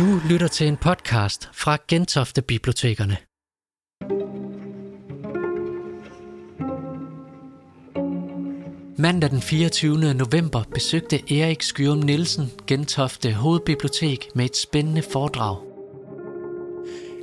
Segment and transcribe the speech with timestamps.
[0.00, 3.16] Du lytter til en podcast fra Gentofte Bibliotekerne.
[8.98, 10.14] Mandag den 24.
[10.14, 15.56] november besøgte Erik Skyrum Nielsen Gentofte Hovedbibliotek med et spændende foredrag.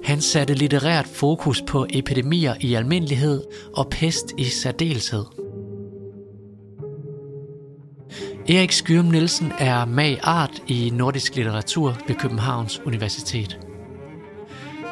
[0.03, 5.46] Han satte litterært fokus på epidemier i almindelighed og pest i særdeleshed.
[8.49, 13.59] Erik Skyrum Nielsen er mag art i nordisk litteratur ved Københavns Universitet.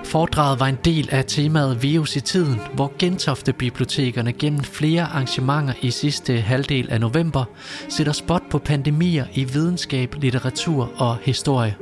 [0.04, 5.74] Foredraget var en del af temaet Virus i tiden, hvor Gentofte Bibliotekerne gennem flere arrangementer
[5.82, 7.46] i sidste halvdel af november
[7.90, 11.76] sætter spot på pandemier i videnskab, litteratur og historie.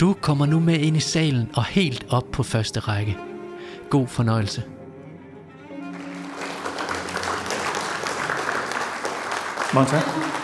[0.00, 3.16] Du kommer nu med ind i salen og helt op på første række.
[3.90, 4.62] God fornøjelse.
[9.74, 10.37] Mange tak.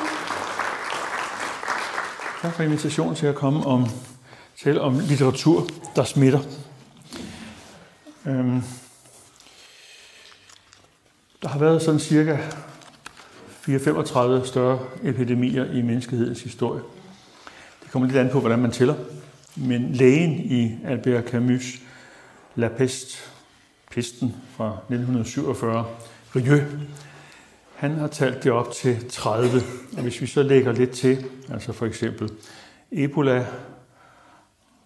[2.45, 3.87] Tak for invitationen til at komme om
[4.65, 6.41] tale om litteratur, der smitter.
[8.27, 8.63] Øhm,
[11.43, 16.83] der har været sådan cirka 4-35 større epidemier i menneskehedens historie.
[17.83, 18.95] Det kommer lidt an på, hvordan man tæller.
[19.57, 21.81] Men lægen i Albert Camus'
[22.55, 23.19] La Peste,
[23.91, 25.87] pesten fra 1947,
[26.37, 26.61] Rieu,
[27.75, 29.61] han har talt det op til 30.
[29.97, 32.33] Og hvis vi så lægger lidt til, altså for eksempel
[32.93, 33.47] Ebola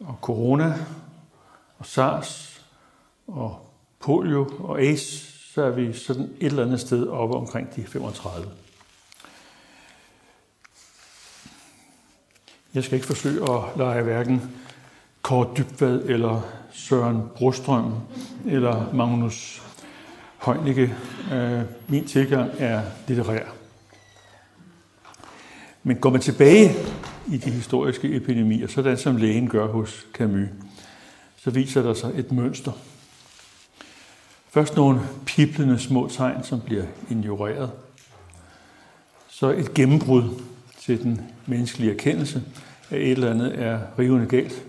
[0.00, 0.74] og corona
[1.78, 2.62] og SARS
[3.26, 7.86] og polio og AIDS, så er vi sådan et eller andet sted oppe omkring de
[7.86, 8.48] 35.
[12.74, 14.58] Jeg skal ikke forsøge at lege hverken
[15.22, 16.40] Kåre Dybvad eller
[16.72, 17.94] Søren Brostrøm
[18.46, 19.62] eller Magnus
[20.54, 20.94] Heunicke.
[21.32, 23.44] Øh, min tilgang er litterær.
[25.82, 26.74] Men går man tilbage
[27.32, 30.48] i de historiske epidemier, sådan som lægen gør hos Camus,
[31.36, 32.72] så viser der sig et mønster.
[34.50, 37.70] Først nogle piblende små tegn, som bliver ignoreret.
[39.28, 40.42] Så et gennembrud
[40.80, 42.42] til den menneskelige erkendelse,
[42.90, 44.62] at et eller andet er rivende galt.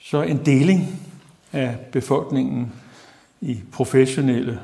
[0.00, 1.00] Så en deling
[1.52, 2.72] af befolkningen
[3.42, 4.60] i professionelle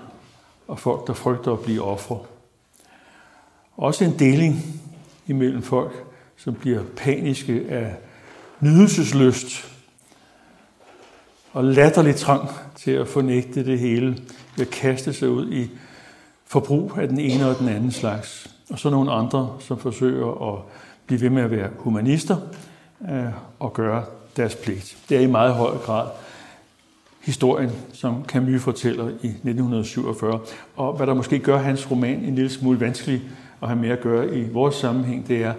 [0.69, 2.19] og folk, der frygter at blive ofre.
[3.77, 4.65] Også en deling
[5.27, 6.05] imellem folk,
[6.37, 7.95] som bliver paniske af
[8.61, 9.73] nydelsesløst
[11.53, 14.07] og latterlig trang til at fornægte det hele
[14.57, 15.71] ved at kaste sig ud i
[16.47, 18.55] forbrug af den ene og den anden slags.
[18.71, 20.63] Og så nogle andre, som forsøger at
[21.07, 22.37] blive ved med at være humanister
[23.11, 23.25] øh,
[23.59, 24.05] og gøre
[24.37, 24.97] deres pligt.
[25.09, 26.09] Det er i meget høj grad
[27.29, 30.41] historien, som Camus fortæller i 1947.
[30.77, 33.23] Og hvad der måske gør hans roman en lille smule vanskelig
[33.63, 35.55] at have med at gøre i vores sammenhæng, det er,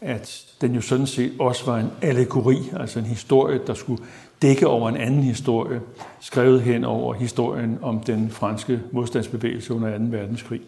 [0.00, 4.02] at den jo sådan set også var en allegori, altså en historie, der skulle
[4.42, 5.80] dække over en anden historie,
[6.20, 10.04] skrevet hen over historien om den franske modstandsbevægelse under 2.
[10.04, 10.60] verdenskrig.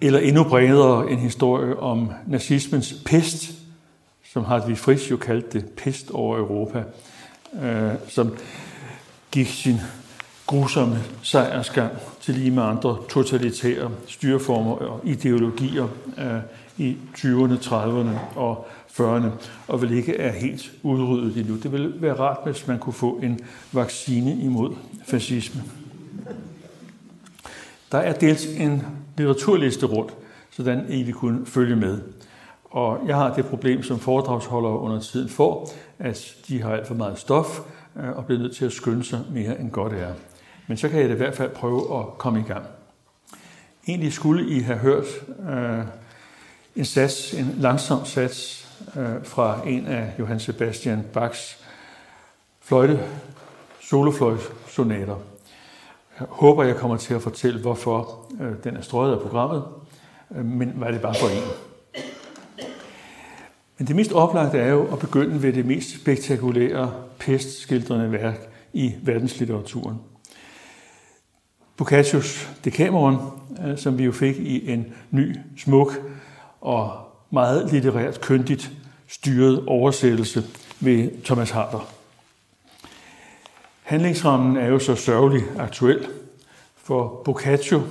[0.00, 3.52] Eller endnu bredere en historie om nazismens pest,
[4.32, 6.84] som Hartwig Frisch jo kaldte det pest over Europa,
[7.62, 8.34] øh, som
[9.32, 9.76] gik sin
[10.46, 15.88] grusomme sejrsgang til lige med andre totalitære styreformer og ideologier
[16.18, 16.40] øh,
[16.78, 19.28] i 20'erne, 30'erne og 40'erne,
[19.68, 21.56] og vel ikke er helt udryddet endnu.
[21.56, 23.40] Det ville være rart, hvis man kunne få en
[23.72, 24.74] vaccine imod
[25.06, 25.62] fascisme.
[27.92, 28.82] Der er dels en
[29.18, 30.14] litteraturliste rundt,
[30.50, 32.00] sådan I vil kunne følge med.
[32.64, 36.94] Og jeg har det problem, som foredragsholdere under tiden får, at de har alt for
[36.94, 37.60] meget stof
[37.96, 40.12] Øh, og bliver nødt til at skynde sig mere end godt er.
[40.66, 42.64] Men så kan jeg i hvert fald prøve at komme i gang.
[43.88, 45.04] Egentlig skulle I have hørt
[45.50, 45.84] øh,
[46.76, 51.64] en sats, en langsom sats øh, fra en af Johann Sebastian Bachs
[52.60, 53.00] fløjte,
[53.80, 55.16] solofløjtsonater.
[56.20, 59.64] Jeg håber, jeg kommer til at fortælle, hvorfor øh, den er strøget af programmet,
[60.36, 61.71] øh, men var det bare for en.
[63.82, 68.94] Men det mest oplagte er jo at begynde ved det mest spektakulære pestskildrende værk i
[69.02, 69.96] verdenslitteraturen.
[71.76, 73.16] Boccaccios Decameron,
[73.66, 76.00] øh, som vi jo fik i en ny, smuk
[76.60, 76.92] og
[77.30, 78.70] meget litterært køndigt
[79.08, 80.44] styret oversættelse
[80.80, 81.88] ved Thomas Harder.
[83.82, 86.06] Handlingsrammen er jo så sørgelig aktuel,
[86.76, 87.82] for Boccaccio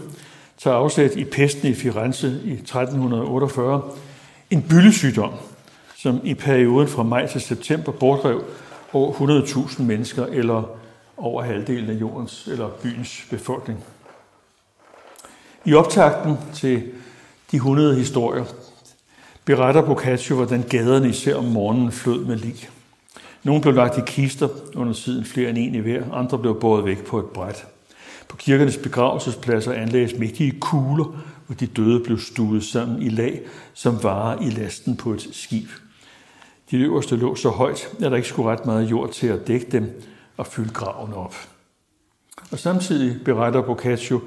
[0.58, 3.82] tager afsæt i pesten i Firenze i 1348,
[4.50, 5.34] en byllesygdom,
[6.02, 8.44] som i perioden fra maj til september bortrev
[8.94, 9.14] over
[9.44, 10.64] 100.000 mennesker, eller
[11.18, 13.84] over halvdelen af jordens eller byens befolkning.
[15.66, 16.84] I optakten til
[17.52, 18.46] de 100 historier,
[19.46, 22.70] beretter Boccaccio, hvordan gaderne især om morgenen flød med lig.
[23.44, 26.86] Nogle blev lagt i kister under siden flere end en i hver, andre blev båret
[26.86, 27.66] væk på et bræt.
[28.28, 31.06] På kirkernes begravelsespladser anlagdes mægtige kugler,
[31.48, 33.42] hvor de døde blev stuet sammen i lag,
[33.74, 35.68] som varer i lasten på et skib.
[36.72, 39.68] De øverste lå så højt, at der ikke skulle ret meget jord til at dække
[39.72, 40.02] dem
[40.38, 41.36] og fylde graven op.
[42.52, 44.22] Og samtidig beretter Boccaccio,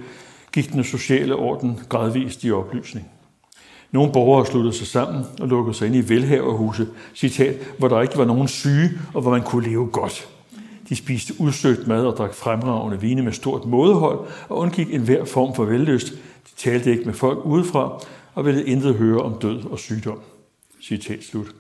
[0.52, 3.08] gik den sociale orden gradvist i oplysning.
[3.91, 8.19] Nogle borgere sluttede sig sammen og lukkede sig ind i velhaverhuse, citat, hvor der ikke
[8.19, 10.29] var nogen syge og hvor man kunne leve godt.
[10.88, 14.19] De spiste udsøgt mad og drak fremragende vine med stort mådehold
[14.49, 16.12] og undgik enhver form for vellyst.
[16.44, 18.00] De talte ikke med folk udefra
[18.35, 20.20] og ville intet høre om død og sygdom.
[20.82, 21.55] Citat slut.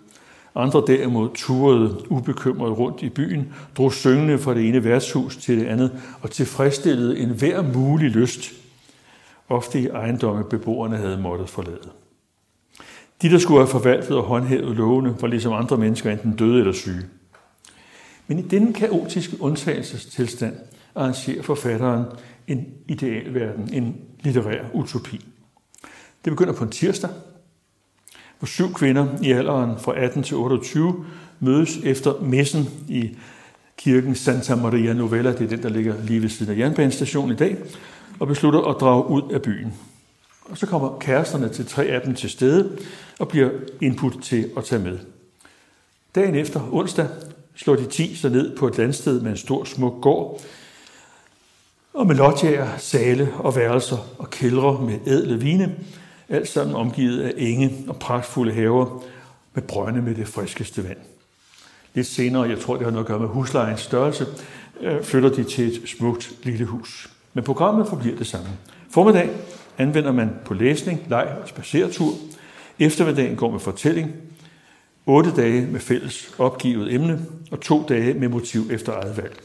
[0.54, 5.66] Andre derimod turede ubekymret rundt i byen, drog syngende fra det ene værtshus til det
[5.66, 8.52] andet og tilfredsstillede en hver mulig lyst,
[9.48, 11.90] ofte i ejendomme beboerne havde måttet forlade.
[13.22, 16.72] De, der skulle have forvaltet og håndhævet lovene, var ligesom andre mennesker enten døde eller
[16.72, 17.02] syge.
[18.26, 20.56] Men i denne kaotiske undtagelsestilstand
[20.94, 22.04] arrangerer forfatteren
[22.46, 25.26] en idealverden, en litterær utopi.
[26.24, 27.10] Det begynder på en tirsdag,
[28.44, 31.04] hvor syv kvinder i alderen fra 18 til 28
[31.40, 33.16] mødes efter messen i
[33.76, 37.36] kirken Santa Maria Novella, det er den, der ligger lige ved siden af jernbanestationen i
[37.36, 37.56] dag,
[38.20, 39.74] og beslutter at drage ud af byen.
[40.44, 42.78] Og så kommer kæresterne til tre af dem til stede
[43.18, 43.50] og bliver
[43.80, 44.98] input til at tage med.
[46.14, 47.06] Dagen efter, onsdag,
[47.54, 50.40] slår de ti sig ned på et landsted med en stor smuk gård,
[51.94, 55.74] og med lodjager, sale og værelser og kældre med ædle vine,
[56.28, 59.02] alt sammen omgivet af enge og pragtfulde haver
[59.54, 60.98] med brønde med det friskeste vand.
[61.94, 64.26] Lidt senere, jeg tror det har noget at gøre med huslejens størrelse,
[64.80, 67.10] øh, flytter de til et smukt lille hus.
[67.34, 68.48] Men programmet forbliver det samme.
[68.90, 69.30] Formiddag
[69.78, 72.12] anvender man på læsning, leg og spaceretur.
[72.78, 74.12] Eftermiddagen går med fortælling.
[75.06, 79.40] Otte dage med fælles opgivet emne, og to dage med motiv efter eget valg.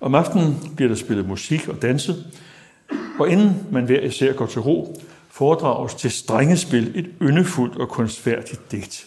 [0.00, 2.26] Om aftenen bliver der spillet musik og danset,
[3.18, 5.00] og inden man hver især går til ro,
[5.34, 9.06] foredrages til strengespil et yndefuldt og kunstfærdigt digt.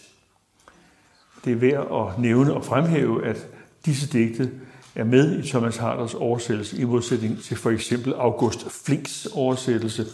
[1.45, 3.47] Det er værd at nævne og fremhæve, at
[3.85, 4.51] disse digte
[4.95, 10.05] er med i Thomas Harders oversættelse, i modsætning til for eksempel August Flinks oversættelse,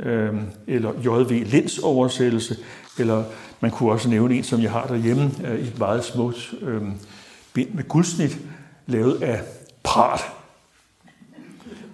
[0.00, 0.34] øh,
[0.66, 1.30] eller J.V.
[1.30, 2.56] Linds oversættelse,
[2.98, 3.24] eller
[3.60, 6.82] man kunne også nævne en, som jeg har derhjemme, øh, i et meget smukt øh,
[7.52, 8.38] bind med guldsnit,
[8.86, 9.40] lavet af
[9.82, 10.20] Prat,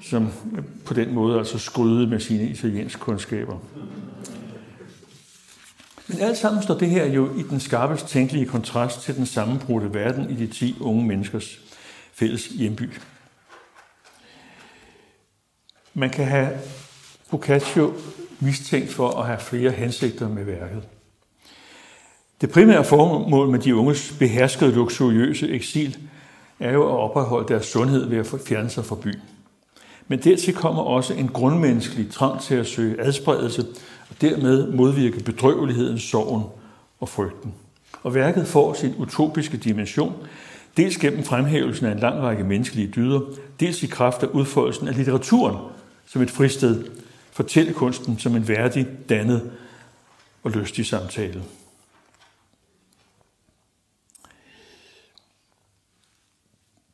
[0.01, 0.29] som
[0.85, 3.59] på den måde altså skryde med sine italienske kundskaber.
[6.09, 9.95] Men alt sammen står det her jo i den skarpest tænkelige kontrast til den sammenbrudte
[9.95, 11.61] verden i de 10 unge menneskers
[12.13, 12.91] fælles hjemby.
[15.95, 16.59] Man kan have
[17.31, 17.95] Boccaccio
[18.41, 20.83] mistænkt for at have flere hensigter med værket.
[22.41, 25.99] Det primære formål med de unges beherskede luksuriøse eksil
[26.61, 29.21] er jo at opretholde deres sundhed ved at fjerne sig fra byen.
[30.11, 33.67] Men dertil kommer også en grundmenneskelig trang til at søge adspredelse
[34.11, 36.43] og dermed modvirke bedrøveligheden, sorgen
[37.01, 37.55] og frygten.
[38.03, 40.15] Og værket får sin utopiske dimension,
[40.77, 43.21] dels gennem fremhævelsen af en lang række menneskelige dyder,
[43.61, 45.57] dels i kraft af udfoldelsen af litteraturen
[46.07, 46.85] som et fristed,
[47.33, 49.51] fortællekunsten som en værdig, dannet
[50.43, 51.43] og lystig samtale.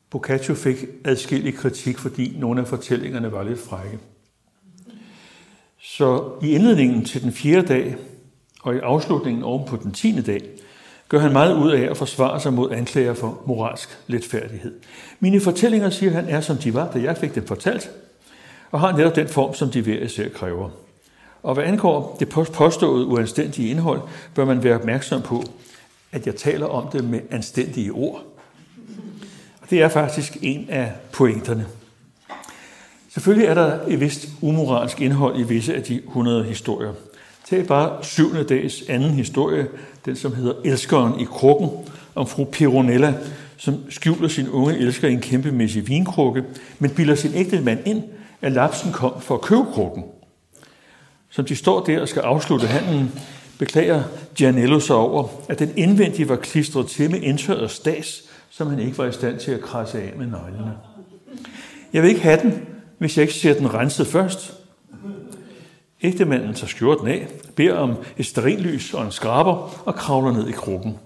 [0.09, 3.99] Boccaccio fik adskillig kritik, fordi nogle af fortællingerne var lidt frække.
[5.81, 7.95] Så i indledningen til den fjerde dag,
[8.61, 10.41] og i afslutningen oven på den tiende dag,
[11.09, 14.79] gør han meget ud af at forsvare sig mod anklager for moralsk letfærdighed.
[15.19, 17.91] Mine fortællinger, siger han, er som de var, da jeg fik dem fortalt,
[18.71, 20.69] og har netop den form, som de hver især kræver.
[21.43, 24.01] Og hvad angår det påståede uanstændige indhold,
[24.35, 25.43] bør man være opmærksom på,
[26.11, 28.23] at jeg taler om det med anstændige ord.
[29.69, 31.65] Det er faktisk en af pointerne.
[33.13, 36.93] Selvfølgelig er der et vist umoralsk indhold i visse af de 100 historier.
[37.49, 39.67] Tag bare syvende dags anden historie,
[40.05, 41.69] den som hedder Elskeren i krukken,
[42.15, 43.13] om fru Pironella,
[43.57, 46.43] som skjuler sin unge elsker i en kæmpemæssig vinkrukke,
[46.79, 48.03] men bilder sin ægte mand ind,
[48.41, 50.03] at lapsen kom for at købe krukken.
[51.29, 53.11] Som de står der og skal afslutte handlen,
[53.59, 54.03] beklager
[54.35, 58.97] Gianello sig over, at den indvendige var klistret til med indtørret stas, som han ikke
[58.97, 60.77] var i stand til at krasse af med nøglene.
[61.93, 64.53] Jeg vil ikke have den, hvis jeg ikke ser den renset først.
[66.01, 70.51] Ægtemanden tager skjorten af, beder om et sterillys og en skraber og kravler ned i
[70.51, 70.97] krukken.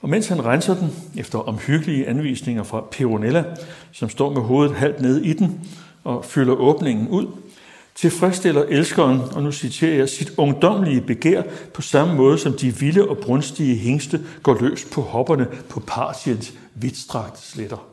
[0.00, 3.44] Og mens han renser den, efter omhyggelige anvisninger fra Peronella,
[3.92, 5.68] som står med hovedet halvt nede i den
[6.04, 7.26] og fylder åbningen ud,
[7.94, 11.42] tilfredsstiller elskeren, og nu citerer jeg, sit ungdomlige begær
[11.74, 16.52] på samme måde, som de vilde og brunstige hængste går løs på hopperne på Partiens
[16.74, 17.86] vidtstrakte sletter.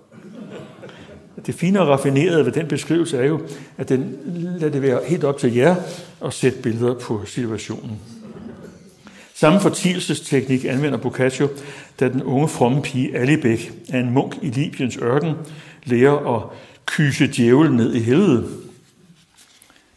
[1.46, 3.41] Det fine og raffinerede ved den beskrivelse er jo,
[3.77, 5.75] at den lader det være helt op til jer
[6.25, 8.00] at sætte billeder på situationen.
[9.34, 11.48] Samme fortielsesteknik anvender Boccaccio,
[12.00, 15.34] da den unge fromme pige Alibek af en munk i Libyens ørken
[15.84, 16.43] lærer at
[16.86, 18.48] kyse djævlen ned i helvede.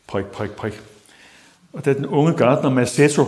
[0.07, 0.81] Prik, prik, prik.
[1.73, 3.25] Og da den unge gardner Massetto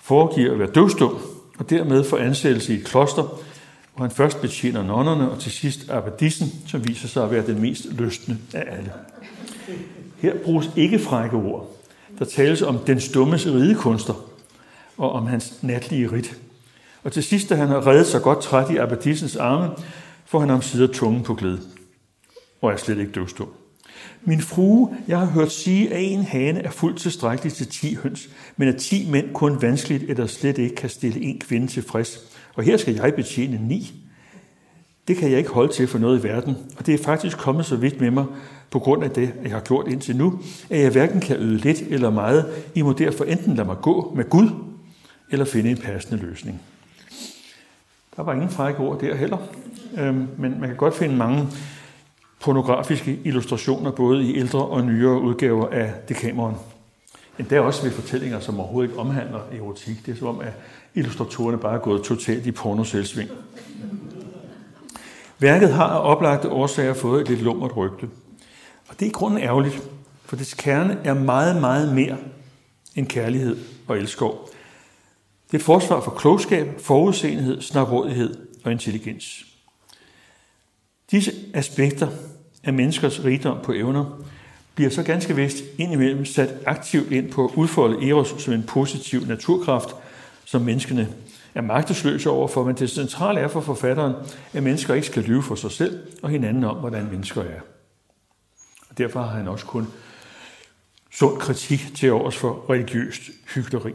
[0.00, 1.18] foregiver at være døvstum,
[1.58, 3.22] og dermed får ansættelse i et kloster,
[3.94, 7.60] hvor han først betjener nonnerne og til sidst abbedissen, som viser sig at være den
[7.60, 8.92] mest lystende af alle.
[10.18, 11.70] Her bruges ikke frække ord.
[12.18, 14.14] Der tales om den stummes ridekunster
[14.96, 16.38] og om hans natlige rit.
[17.04, 19.70] Og til sidst, da han har reddet sig godt træt i abbedissens arme,
[20.26, 21.60] får han om sider tungen på glæde
[22.62, 23.48] og er slet ikke døvstum.
[24.24, 28.28] Min frue, jeg har hørt sige, at en hane er fuldt tilstrækkelig til ti høns,
[28.56, 32.20] men at ti mænd kun vanskeligt eller slet ikke kan stille en kvinde tilfreds.
[32.54, 33.92] Og her skal jeg betjene ni.
[35.08, 37.66] Det kan jeg ikke holde til for noget i verden, og det er faktisk kommet
[37.66, 38.24] så vidt med mig
[38.70, 41.82] på grund af det, jeg har gjort indtil nu, at jeg hverken kan yde lidt
[41.88, 42.46] eller meget.
[42.74, 44.48] I må derfor enten lade mig gå med Gud,
[45.30, 46.60] eller finde en passende løsning.
[48.16, 49.38] Der var ingen frække ord der heller,
[49.98, 51.48] øhm, men man kan godt finde mange
[52.46, 56.56] pornografiske illustrationer, både i ældre og nyere udgaver af Decameron.
[57.38, 60.06] Endda også ved fortællinger, som overhovedet ikke omhandler erotik.
[60.06, 60.52] Det er som om, at
[60.94, 63.30] illustratorerne bare er gået totalt i pornoselsving.
[65.38, 68.08] Værket har af oplagte årsager fået et lidt lummert rygte.
[68.88, 69.82] Og det er i grunden ærgerligt,
[70.24, 72.16] for dets kerne er meget, meget mere
[72.94, 73.56] end kærlighed
[73.88, 74.48] og elskov.
[75.46, 79.46] Det er et forsvar for klogskab, forudseenhed, snarrådighed og intelligens.
[81.10, 82.08] Disse aspekter
[82.66, 84.20] af menneskers rigdom på evner
[84.74, 89.26] bliver så ganske vist indimellem sat aktivt ind på at udfolde Eros som en positiv
[89.26, 89.88] naturkraft,
[90.44, 91.08] som menneskene
[91.54, 94.14] er magtesløse overfor, men det centrale er for forfatteren,
[94.52, 97.60] at mennesker ikke skal lyve for sig selv og hinanden om, hvordan mennesker er.
[98.90, 99.86] Og derfor har han også kun
[101.10, 103.22] sund kritik til overs for religiøst
[103.54, 103.92] hyggeleri.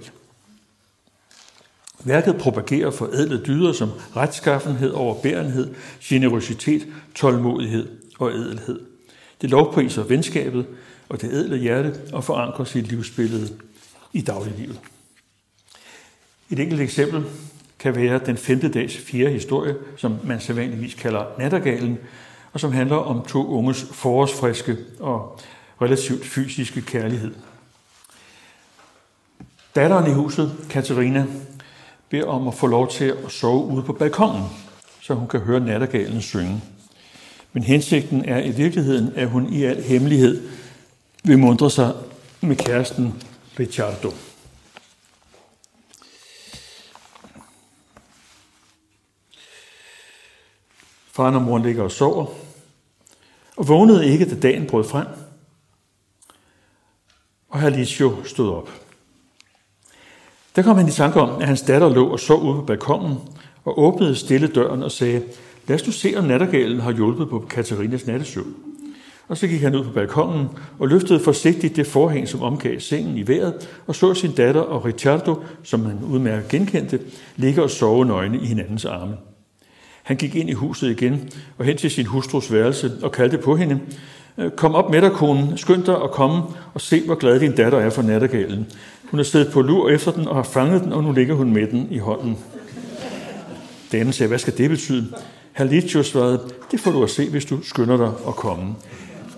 [2.03, 8.79] Værket propagerer for ædle dyder som retskaffenhed, overbærenhed, generøsitet, tålmodighed og ædelhed.
[9.41, 10.65] Det lovpriser venskabet
[11.09, 13.49] og det ædle hjerte og forankrer sit livsbillede
[14.13, 14.79] i dagliglivet.
[16.49, 17.25] Et enkelt eksempel
[17.79, 21.97] kan være den femte dags fjerde historie, som man sædvanligvis kalder Nattergalen,
[22.53, 25.39] og som handler om to unges forårsfriske og
[25.81, 27.33] relativt fysiske kærlighed.
[29.75, 31.25] Datteren i huset, Katarina,
[32.09, 34.43] beder om at få lov til at sove ude på balkongen,
[35.01, 36.61] så hun kan høre nattergalen synge.
[37.53, 40.49] Men hensigten er i virkeligheden, at hun i al hemmelighed
[41.23, 41.95] vil mundre sig
[42.41, 43.23] med kæresten
[43.59, 44.11] Ricciardo.
[51.11, 52.25] Faren og moren ligger og sover,
[53.57, 55.07] og vågnede ikke, da dagen brød frem.
[57.49, 58.69] Og Halicio stod op.
[60.55, 63.17] Der kom han i tanke om, at hans datter lå og så ude på balkongen,
[63.63, 65.23] og åbnede stille døren og sagde,
[65.67, 68.55] lad os nu se, om nattergalen har hjulpet på Katarinas nattesøvn.
[69.27, 70.47] Og så gik han ud på balkongen
[70.79, 74.85] og løftede forsigtigt det forhæng, som omgav sengen i vejret, og så sin datter og
[74.85, 76.99] Ricciardo, som han udmærket genkendte,
[77.35, 79.17] ligge og sove nøgne i hinandens arme.
[80.03, 83.55] Han gik ind i huset igen og hen til sin hustrus værelse og kaldte på
[83.55, 83.79] hende.
[84.37, 85.57] Øh, kom op med dig, konen.
[85.57, 88.67] Skynd dig at komme og se, hvor glad din datter er for nattergalen.
[89.11, 91.53] Hun er stedet på lur efter den og har fanget den, og nu ligger hun
[91.53, 92.37] med den i hånden.
[93.91, 95.13] Damen sagde, hvad skal det betyde?
[95.53, 98.75] Herr svarede, det får du at se, hvis du skynder dig at komme.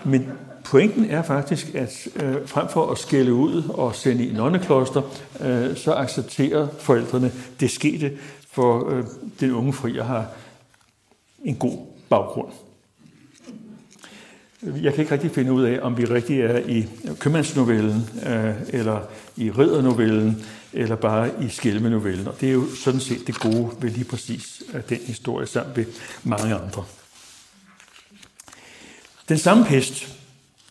[0.06, 0.28] Men
[0.66, 5.02] pointen er faktisk, at øh, frem for at skælde ud og sende i nonnekloster,
[5.42, 8.12] øh, så accepterer forældrene det skete,
[8.52, 9.04] for øh,
[9.40, 10.26] den unge frier har
[11.44, 11.78] en god
[12.10, 12.52] baggrund.
[14.82, 16.88] Jeg kan ikke rigtig finde ud af, om vi rigtig er i
[17.20, 19.00] købmandsnovellen, øh, eller
[19.38, 22.28] i riddernovellen, eller bare i skælmenovellen.
[22.28, 25.86] Og det er jo sådan set det gode ved lige præcis den historie, sammen med
[26.24, 26.86] mange andre.
[29.30, 30.08] Den samme pest,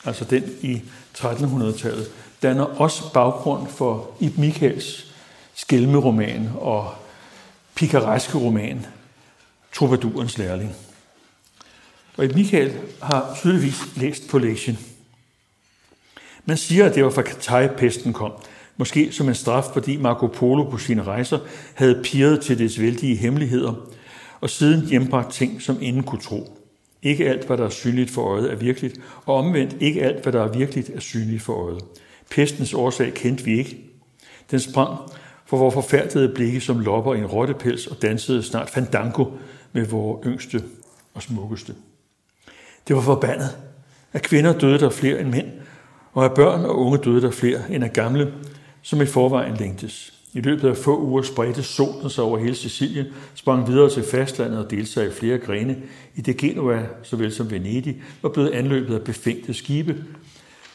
[0.04, 0.82] altså den i
[1.18, 2.11] 1300-tallet,
[2.42, 5.12] danner også baggrund for Ib Michaels
[5.54, 6.94] skælmeroman og
[7.75, 8.87] pikareske roman,
[9.75, 10.75] Troubadourens lærling.
[12.16, 14.78] Og Michael har tydeligvis læst på lektien.
[16.44, 18.32] Man siger, at det var fra Katai, pesten kom.
[18.76, 21.38] Måske som en straf, fordi Marco Polo på sine rejser
[21.74, 23.88] havde pirret til dets vældige hemmeligheder,
[24.40, 26.58] og siden hjembragt ting, som ingen kunne tro.
[27.02, 30.32] Ikke alt, hvad der er synligt for øjet, er virkeligt, og omvendt ikke alt, hvad
[30.32, 31.82] der er virkeligt, er synligt for øjet.
[32.30, 33.78] Pestens årsag kendte vi ikke.
[34.50, 34.98] Den sprang
[35.46, 39.26] for vores forfærdede blikke som lopper i en rottepels og dansede snart fandango
[39.72, 40.62] med vores yngste
[41.14, 41.74] og smukkeste.
[42.88, 43.58] Det var forbandet.
[44.12, 45.46] at kvinder døde der flere end mænd,
[46.12, 48.32] og af børn og unge døde der flere end af gamle,
[48.82, 50.14] som i forvejen længtes.
[50.34, 54.64] I løbet af få uger spredte solen sig over hele Sicilien, sprang videre til fastlandet
[54.64, 55.76] og delte sig i flere grene.
[56.14, 60.04] I det Genua, såvel som Venedig, var blevet anløbet af befængte skibe.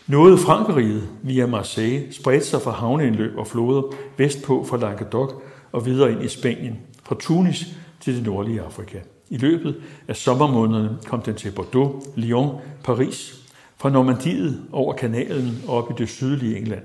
[0.07, 3.81] Noget Frankeriget via Marseille spredte sig fra havneindløb og floder
[4.17, 5.33] vestpå fra Languedoc
[5.71, 7.65] og videre ind i Spanien, fra Tunis
[8.01, 8.97] til det nordlige Afrika.
[9.29, 9.75] I løbet
[10.07, 13.35] af sommermånederne kom den til Bordeaux, Lyon, Paris,
[13.77, 16.83] fra Normandiet over kanalen og op i det sydlige England.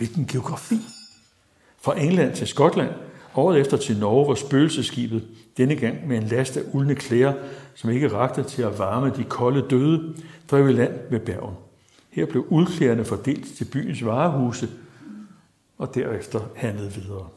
[0.00, 0.78] Hvilken geografi!
[1.80, 2.90] Fra England til Skotland,
[3.34, 5.24] året efter til Norge, hvor spøgelseskibet,
[5.56, 7.32] denne gang med en last af uldne klæder,
[7.74, 10.14] som ikke rakte til at varme de kolde døde,
[10.50, 11.54] drev i land ved Bergen.
[12.10, 14.68] Her blev udklæderne fordelt til byens varehuse,
[15.78, 17.28] og derefter handlet videre.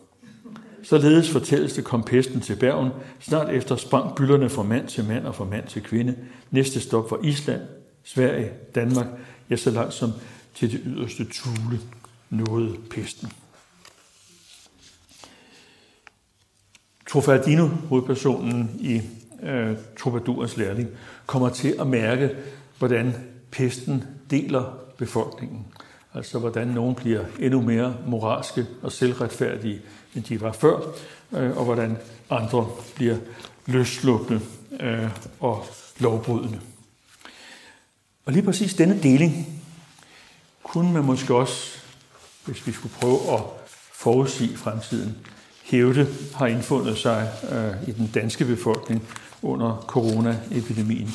[0.83, 2.89] Således fortælles det kom pesten til Bergen.
[3.19, 6.15] Snart efter sprang byllerne fra mand til mand og fra mand til kvinde.
[6.51, 7.61] Næste stop var Island,
[8.03, 9.07] Sverige, Danmark,
[9.49, 10.11] ja så langt som
[10.55, 11.79] til det yderste Tule
[12.33, 13.31] nåede pesten.
[17.09, 19.01] Trofaldino, hovedpersonen i
[19.43, 20.89] øh, Troubadours lærling,
[21.25, 22.29] kommer til at mærke,
[22.77, 23.15] hvordan
[23.51, 25.65] pesten deler befolkningen.
[26.13, 29.81] Altså hvordan nogen bliver endnu mere moralske og selvretfærdige,
[30.15, 30.79] end de var før,
[31.31, 31.97] øh, og hvordan
[32.29, 33.17] andre bliver
[33.65, 34.41] løslukkende
[34.79, 35.09] øh,
[35.39, 35.65] og
[35.99, 36.59] lovbrydende.
[38.25, 39.61] Og lige præcis denne deling
[40.63, 41.72] kunne man måske også,
[42.45, 43.39] hvis vi skulle prøve at
[43.93, 45.17] forudsige fremtiden,
[45.63, 49.07] hævde har indfundet sig øh, i den danske befolkning
[49.41, 51.09] under coronaepidemien.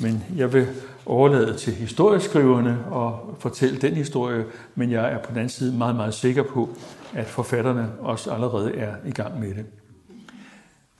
[0.00, 0.66] Men jeg vil
[1.06, 5.96] overlade til historieskriverne og fortælle den historie, men jeg er på den anden side meget,
[5.96, 6.76] meget sikker på,
[7.14, 9.66] at forfatterne også allerede er i gang med det.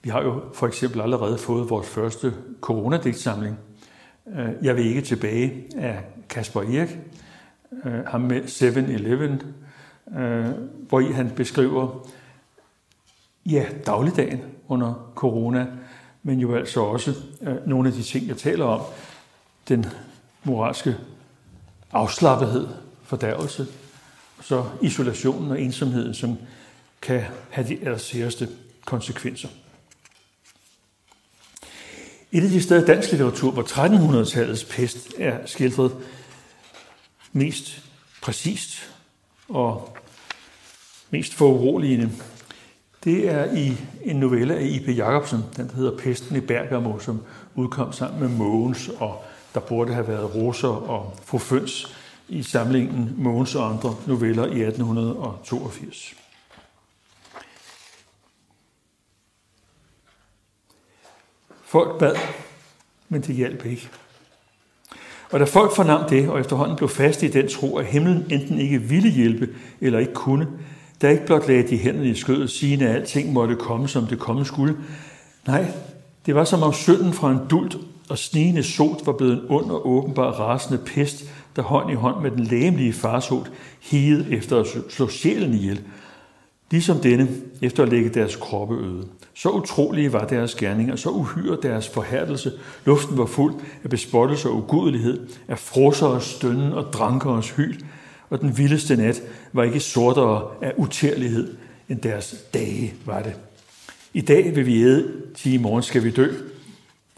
[0.03, 3.57] Vi har jo for eksempel allerede fået vores første coronadigtsamling.
[4.37, 6.99] Øh, jeg vil ikke tilbage af Kasper Erik,
[7.85, 9.41] øh, ham med 7-Eleven,
[10.17, 10.45] øh,
[10.89, 12.07] hvor i han beskriver
[13.45, 15.67] ja, dagligdagen under corona,
[16.23, 18.81] men jo altså også øh, nogle af de ting, jeg taler om,
[19.67, 19.85] den
[20.43, 20.95] moralske
[21.91, 22.67] afslappethed,
[23.03, 23.67] fordærvelse,
[24.41, 26.37] så isolationen og ensomheden, som
[27.01, 28.49] kan have de allersæreste
[28.85, 29.49] konsekvenser.
[32.31, 35.95] Et af de steder i dansk litteratur, hvor 1300-tallets pest er skildret
[37.31, 37.83] mest
[38.21, 38.94] præcist
[39.49, 39.97] og
[41.09, 42.11] mest foruroligende,
[43.03, 44.87] det er i en novelle af I.P.
[44.87, 47.21] Jacobsen, den der hedder Pesten i Bergamo, som
[47.55, 51.95] udkom sammen med Mogens og der burde have været Roser og Fru Føns
[52.27, 56.15] i samlingen Mogens og andre noveller i 1882.
[61.63, 62.15] Folk bad,
[63.09, 63.89] men det hjalp ikke.
[65.31, 68.59] Og da folk fornam det, og efterhånden blev fast i den tro, at himlen enten
[68.59, 69.49] ikke ville hjælpe
[69.81, 70.47] eller ikke kunne,
[71.01, 74.19] der ikke blot lagde de hænderne i skødet, sigende at alting måtte komme, som det
[74.19, 74.75] komme skulle.
[75.47, 75.65] Nej,
[76.25, 77.77] det var som om synden fra en dult
[78.09, 82.21] og snigende sot var blevet en ond og åbenbar rasende pest, der hånd i hånd
[82.21, 85.81] med den læmelige farsot higede efter at slå sjælen ihjel,
[86.71, 87.27] ligesom denne
[87.61, 89.07] efter at lægge deres kroppe øde.
[89.35, 92.51] Så utrolige var deres gerninger, så uhyre deres forhærdelse.
[92.85, 97.75] Luften var fuld af bespottelse og ugudelighed, af frosseres stønnen og drankeres hyl,
[98.29, 99.21] og den vildeste nat
[99.53, 101.55] var ikke sortere af utærlighed,
[101.89, 103.33] end deres dage var det.
[104.13, 106.33] I dag vil vi æde, til i morgen skal vi dø.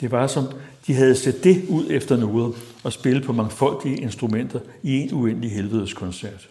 [0.01, 0.45] Det var som
[0.88, 5.51] de havde set det ud efter noget og spille på mangfoldige instrumenter i en uendelig
[5.51, 6.49] helvedes koncert.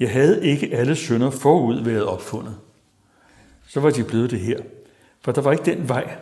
[0.00, 2.54] Jeg havde ikke alle sønder forud været opfundet.
[3.68, 4.60] Så var de blevet det her.
[5.20, 6.16] For der var ikke den vej,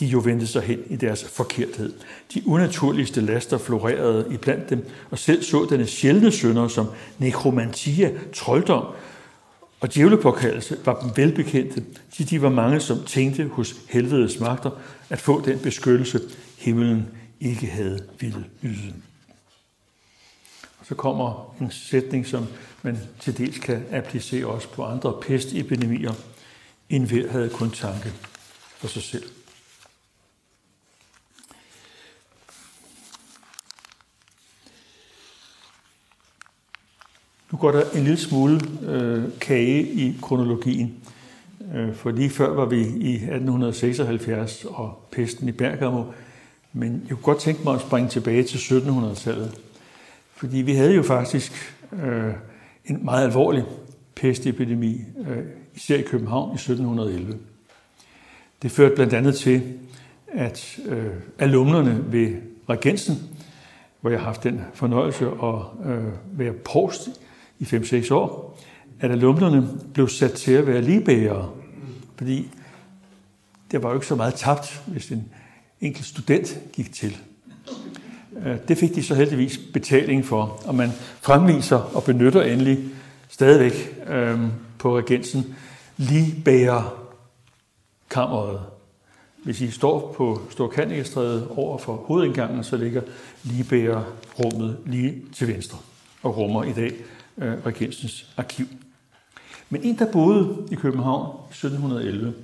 [0.00, 1.92] de jo vendte sig hen i deres forkerthed.
[2.34, 6.86] De unaturligste laster florerede i blandt dem, og selv så denne sjældne sønder som
[7.18, 8.84] nekromantia, trolddom,
[9.80, 11.84] og djævlepåkaldelse var dem velbekendte,
[12.18, 14.70] de de var mange, som tænkte hos helvedes magter
[15.10, 16.20] at få den beskyttelse,
[16.58, 17.08] himlen
[17.40, 18.94] ikke havde ville yde.
[20.80, 22.46] Og så kommer en sætning, som
[22.82, 26.12] man til dels kan applicere også på andre pestepidemier.
[26.90, 28.12] En hver havde kun tanke
[28.76, 29.24] for sig selv.
[37.52, 40.94] Nu går der en lille smule øh, kage i kronologien.
[41.74, 46.04] Øh, for lige før var vi i 1876 og pesten i Bergamo.
[46.72, 49.60] Men jeg kunne godt tænke mig at springe tilbage til 1700-tallet.
[50.34, 52.32] Fordi vi havde jo faktisk øh,
[52.84, 53.64] en meget alvorlig
[54.14, 55.44] pestepidemi, øh,
[55.78, 57.38] især i København i 1711.
[58.62, 59.62] Det førte blandt andet til,
[60.28, 61.06] at øh,
[61.38, 62.34] alumnerne ved
[62.68, 63.16] Regensen,
[64.00, 67.08] hvor jeg har haft den fornøjelse at øh, være post
[67.58, 68.58] i 5-6 år,
[69.00, 71.50] at alumnerne blev sat til at være ligebærere.
[72.16, 72.50] Fordi
[73.72, 75.28] der var jo ikke så meget tabt, hvis en
[75.80, 77.16] enkelt student gik til.
[78.46, 82.78] Øh, det fik de så heldigvis betaling for, og man fremviser og benytter endelig
[83.28, 84.40] stadigvæk øh,
[84.78, 85.54] på regensen
[85.98, 87.08] ligebærer
[88.10, 88.60] kammeret.
[89.44, 93.02] Hvis I står på Storkanikestræde over for hovedindgangen, så ligger
[93.42, 95.78] ligebærerrummet lige til venstre
[96.22, 96.92] og rummer i dag
[97.38, 98.66] øh, regensens arkiv.
[99.70, 102.34] Men en, der boede i København i 1711,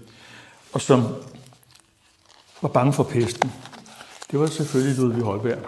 [0.72, 1.02] og som
[2.62, 3.52] var bange for pesten,
[4.30, 5.58] det var selvfølgelig Ludvig Holberg,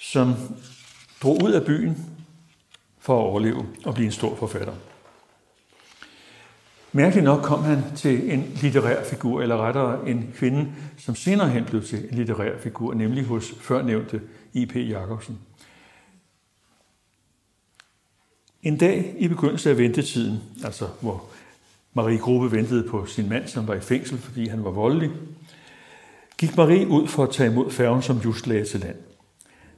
[0.00, 0.34] som
[1.22, 2.06] drog ud af byen
[2.98, 4.74] for at overleve og blive en stor forfatter.
[6.96, 11.64] Mærkeligt nok kom han til en litterær figur, eller rettere en kvinde, som senere hen
[11.64, 14.20] blev til en litterær figur, nemlig hos førnævnte
[14.52, 14.76] I.P.
[14.76, 15.38] Jacobsen.
[18.62, 21.24] En dag i begyndelsen af ventetiden, altså hvor
[21.94, 25.10] Marie Gruppe ventede på sin mand, som var i fængsel, fordi han var voldelig,
[26.38, 28.96] gik Marie ud for at tage imod færgen, som just lagde til land.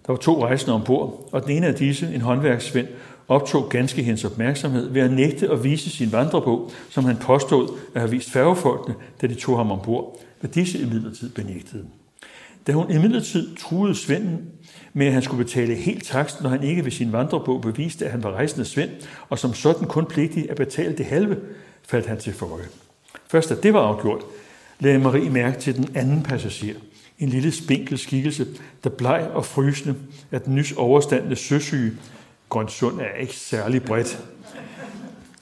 [0.06, 2.88] Der var to rejsende ombord, og den ene af disse, en håndværksvend,
[3.28, 8.00] optog ganske hendes opmærksomhed ved at nægte at vise sin vandrebog, som han påstod at
[8.00, 11.84] have vist færgefolkene, da de tog ham ombord, hvad disse imidlertid benægtede.
[12.66, 14.38] Da hun imidlertid truede Svenden
[14.92, 18.10] med, at han skulle betale helt takst, når han ikke ved sin vandrebog beviste, at
[18.10, 18.90] han var rejsende Svend,
[19.28, 21.36] og som sådan kun pligtig at betale det halve,
[21.88, 22.66] faldt han til forøje.
[23.28, 24.20] Først da det var afgjort,
[24.80, 26.74] lagde Marie mærke til den anden passager,
[27.18, 28.46] en lille spinkel skikkelse,
[28.84, 29.94] der bleg og frysende
[30.32, 31.92] af den nys overstandende søsyge,
[32.48, 34.24] Grønsund er ikke særlig bredt,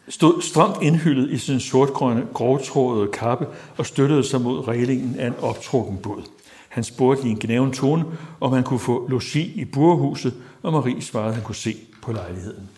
[0.09, 5.35] stod stramt indhyllet i sin sortgrønne, grovtrådede kappe og støttede sig mod reglingen af en
[5.41, 6.23] optrukken båd.
[6.69, 8.05] Han spurgte i en gnæven tone,
[8.41, 12.13] om han kunne få logi i burhuset, og Marie svarede, at han kunne se på
[12.13, 12.71] lejligheden.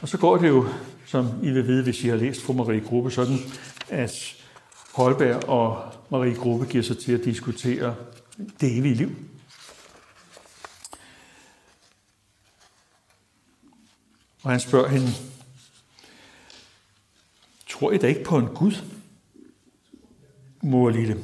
[0.00, 0.66] Og så går det jo,
[1.06, 3.38] som I vil vide, hvis I har læst fra Marie Gruppe, sådan,
[3.88, 4.36] at
[4.94, 7.94] Holberg og Marie Gruppe giver sig til at diskutere
[8.60, 9.10] det evige liv.
[14.42, 15.08] Og han spørger hende,
[17.68, 18.72] tror I da ikke på en Gud,
[20.62, 21.16] mor lille,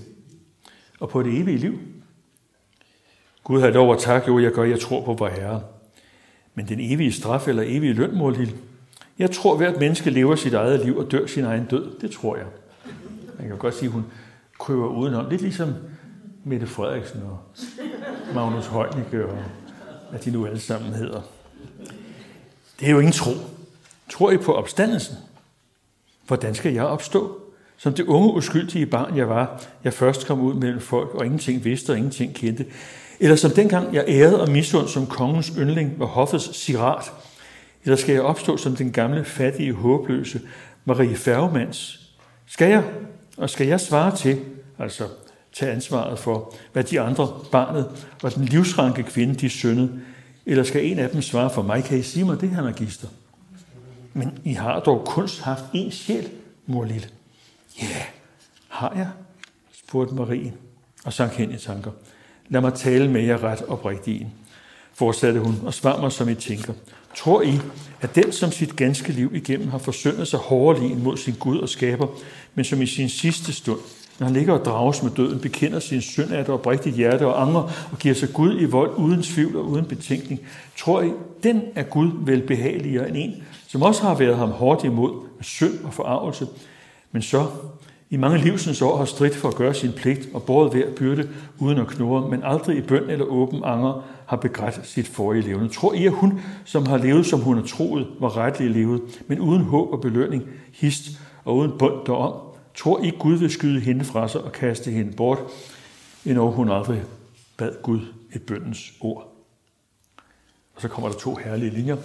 [1.01, 1.79] og på det evige liv?
[3.45, 5.63] Gud har lov at tak, jo jeg gør, jeg tror på vor Herre.
[6.55, 8.55] Men den evige straf eller evige løn, mor lille,
[9.19, 12.01] jeg tror, at hvert menneske lever sit eget liv og dør sin egen død.
[12.01, 12.47] Det tror jeg.
[13.39, 14.05] Man kan godt sige, at hun
[14.59, 15.31] kryber udenom.
[15.31, 15.75] Lidt ligesom
[16.45, 17.39] Mette Frederiksen og
[18.35, 19.45] Magnus Heunicke og
[20.11, 21.23] hvad de nu alle sammen hedder.
[22.81, 23.31] Det er jo ingen tro.
[24.11, 25.17] Tror I på opstandelsen?
[26.27, 27.41] Hvordan skal jeg opstå?
[27.77, 31.65] Som det unge uskyldige barn, jeg var, jeg først kom ud mellem folk og ingenting
[31.65, 32.67] vidste og ingenting kendte.
[33.21, 37.13] Eller som dengang jeg ærede og misund som kongens yndling var hoffets sirat.
[37.85, 40.41] Eller skal jeg opstå som den gamle, fattige, håbløse
[40.85, 42.01] Marie Færgemands?
[42.47, 42.85] Skal jeg?
[43.37, 44.41] Og skal jeg svare til,
[44.79, 45.05] altså
[45.53, 50.01] tage ansvaret for, hvad de andre, barnet og den livsranke kvinde, de syndede,
[50.47, 51.85] eller skal en af dem svare for mig?
[51.85, 53.09] Kan I sige mig det her, magister?
[54.13, 56.29] Men I har dog kun haft én sjæl,
[56.67, 57.09] mor lille.
[57.79, 58.05] Ja, yeah.
[58.69, 59.09] har jeg?
[59.73, 60.53] spurgte Marie
[61.05, 61.91] og sank hen i tanker.
[62.49, 64.33] Lad mig tale med jer ret oprigtigt en,
[64.95, 66.73] fortsatte hun og svar mig som I tænker.
[67.17, 67.59] Tror I,
[68.01, 71.69] at den, som sit ganske liv igennem har forsøgt sig hårdere mod sin Gud og
[71.69, 72.07] skaber,
[72.55, 73.81] men som i sin sidste stund
[74.19, 77.43] når han ligger og drages med døden, bekender sin synd af det oprigtigt hjerte og
[77.43, 80.41] angre og giver sig Gud i vold uden tvivl og uden betænkning,
[80.79, 81.11] tror I,
[81.43, 83.35] den er Gud velbehageligere end en,
[83.69, 86.47] som også har været ham hårdt imod med synd og forarvelse,
[87.13, 87.47] men så
[88.11, 91.29] i mange livsens år har stridt for at gøre sin pligt og båret hver byrde
[91.59, 95.69] uden at knurre, men aldrig i bøn eller åben anger har begrædt sit forrige levende.
[95.69, 99.41] Tror I, at hun, som har levet, som hun har troet, var retlig levet, men
[99.41, 101.05] uden håb og belønning, hist
[101.45, 102.33] og uden bund derom,
[102.77, 105.39] tror ikke, Gud vil skyde hende fra sig og kaste hende bort,
[106.25, 107.03] endnu hun aldrig
[107.57, 108.01] bad Gud
[108.33, 109.33] et bøndens ord.
[110.75, 111.97] Og så kommer der to herlige linjer.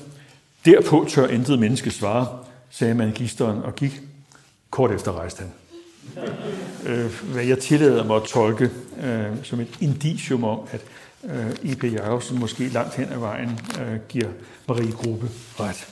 [0.65, 4.01] Derpå tør intet menneske svare, sagde magisteren og gik.
[4.69, 5.51] Kort efter rejste han.
[6.85, 8.69] Øh, hvad jeg tillader mig at tolke
[9.03, 10.81] øh, som et indicium om, at
[11.23, 11.83] øh, I.P.
[11.83, 14.29] Jacobsen måske langt hen ad vejen øh, giver
[14.67, 15.29] Marie Gruppe
[15.59, 15.87] ret.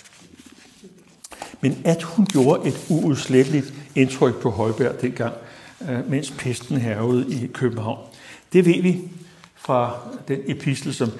[1.62, 5.34] Men at hun gjorde et uudsletteligt indtryk på Højberg dengang,
[5.90, 8.00] øh, mens pesten hervede i København,
[8.54, 9.02] Det ved vi
[9.56, 9.98] fra
[10.28, 11.12] den epistel, som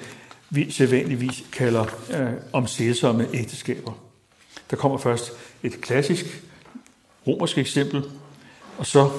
[0.50, 3.92] vi sædvanligvis kalder øh, om sælsomme ægteskaber.
[4.70, 6.42] Der kommer først et klassisk
[7.26, 8.02] romersk eksempel,
[8.78, 9.10] og så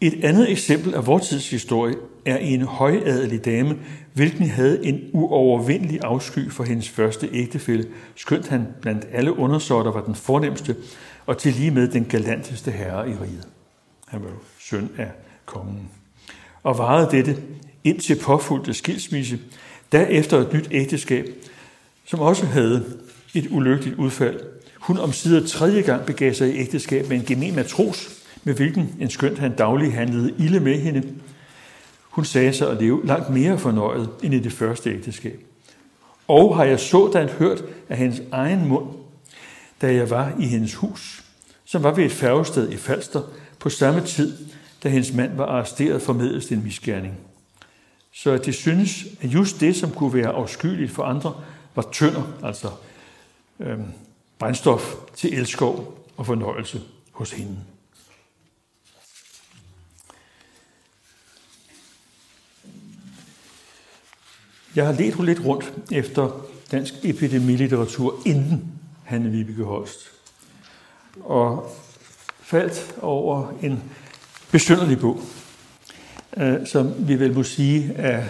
[0.00, 3.78] et andet eksempel af vores tids historie er en højadelig dame,
[4.12, 10.04] hvilken havde en uovervindelig afsky for hendes første ægtefælle, skønt han blandt alle undersåtter var
[10.04, 10.76] den fornemmeste
[11.26, 13.48] og til lige med den galanteste herre i riget.
[14.06, 15.10] Han var jo søn af
[15.44, 15.90] kongen.
[16.62, 17.36] Og varede dette
[17.84, 19.38] indtil påfulgte skilsmisse,
[19.92, 21.26] derefter et nyt ægteskab,
[22.04, 22.84] som også havde
[23.34, 24.40] et ulykkeligt udfald.
[24.80, 28.96] Hun om sider tredje gang begav sig i ægteskab med en gemen matros, med hvilken
[29.00, 31.02] en skønt han daglig handlede ilde med hende.
[32.02, 35.44] Hun sagde sig at leve langt mere fornøjet end i det første ægteskab.
[36.28, 38.86] Og har jeg sådan hørt af hendes egen mund,
[39.80, 41.24] da jeg var i hendes hus,
[41.64, 43.22] som var ved et færgested i Falster,
[43.58, 44.46] på samme tid,
[44.82, 47.14] da hendes mand var arresteret for medelst en misgerning.
[48.12, 51.34] Så at det synes, at just det, som kunne være afskyeligt for andre,
[51.74, 52.70] var tønder, altså
[53.60, 53.84] øhm,
[54.38, 56.80] brændstof til elskov og fornøjelse
[57.12, 57.56] hos hende.
[64.76, 68.72] Jeg har let lidt rundt efter dansk epidemilitteratur inden
[69.04, 70.10] Hanne Vibeke Holst,
[71.20, 71.76] og
[72.42, 73.82] faldt over en
[74.50, 75.20] besynderlig bog,
[76.36, 78.22] øh, som vi vel må sige, at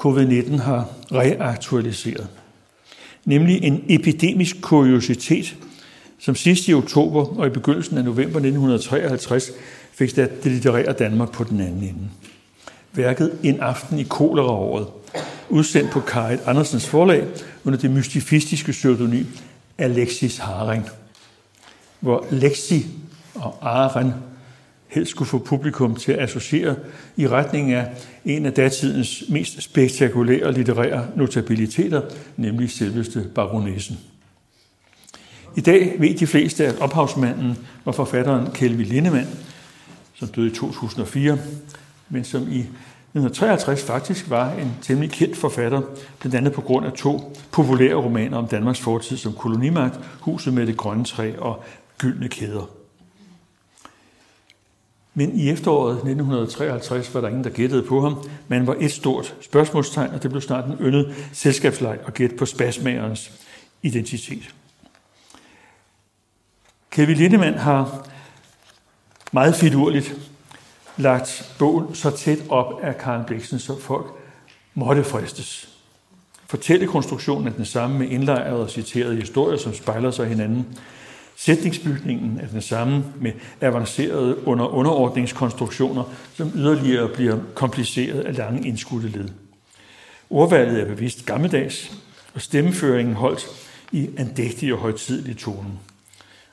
[0.00, 2.28] covid-19 har reaktualiseret.
[3.24, 5.56] Nemlig en epidemisk kuriositet,
[6.18, 9.50] som sidst i oktober og i begyndelsen af november 1953
[9.92, 12.08] fik det litterære Danmark på den anden ende.
[12.92, 14.86] Værket En aften i koleraåret,
[15.48, 17.26] udsendt på Karit Andersens forlag
[17.64, 19.26] under det mystifistiske pseudonym
[19.78, 20.88] Alexis Haring,
[22.00, 22.86] hvor Lexi
[23.34, 24.12] og Aren
[24.86, 26.76] helst skulle få publikum til at associere
[27.16, 27.90] i retning af
[28.24, 32.02] en af datidens mest spektakulære litterære notabiliteter,
[32.36, 33.98] nemlig selveste baronessen.
[35.56, 39.28] I dag ved de fleste, at ophavsmanden var forfatteren Kelvin Lindemann,
[40.14, 41.38] som døde i 2004,
[42.08, 42.64] men som i
[43.16, 45.80] 1963 faktisk var en temmelig kendt forfatter,
[46.20, 50.66] blandt andet på grund af to populære romaner om Danmarks fortid som kolonimagt, Huset med
[50.66, 51.64] det grønne træ og
[51.98, 52.70] Gyldne kæder.
[55.14, 58.28] Men i efteråret 1953 var der ingen, der gættede på ham.
[58.48, 62.46] Man var et stort spørgsmålstegn, og det blev snart en yndet selskabsleg og gæt på
[62.46, 63.32] spasmagerens
[63.82, 64.54] identitet.
[66.90, 68.08] Kevin Lindemann har
[69.32, 70.14] meget fidurligt
[70.96, 74.06] lagt bogen så tæt op af Karen Bliksen, så folk
[74.74, 75.68] måtte fristes.
[76.46, 80.66] Fortællekonstruktionen er den samme med indlejrede og citerede historier, som spejler sig hinanden.
[81.36, 86.04] Sætningsbygningen er den samme med avancerede under underordningskonstruktioner,
[86.34, 89.28] som yderligere bliver kompliceret af lange indskudte led.
[90.30, 91.92] Ordvalget er bevidst gammeldags,
[92.34, 93.46] og stemmeføringen holdt
[93.92, 95.68] i andægtig og højtidelig tone.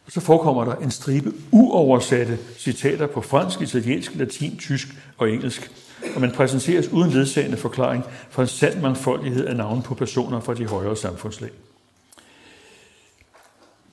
[0.10, 4.88] Så forekommer der en stribe uoversatte citater på fransk, italiensk, latin, tysk
[5.18, 5.72] og engelsk.
[6.16, 10.54] Og man præsenteres uden ledsagende forklaring for en sand mangfoldighed af navne på personer fra
[10.54, 11.50] de højere samfundslag.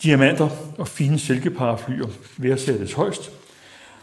[0.02, 3.30] Diamanter og fine silkeparaflyer værdsættes højst,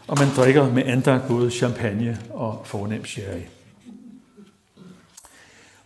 [0.06, 3.42] og man drikker med andagt både champagne og fornem sherry.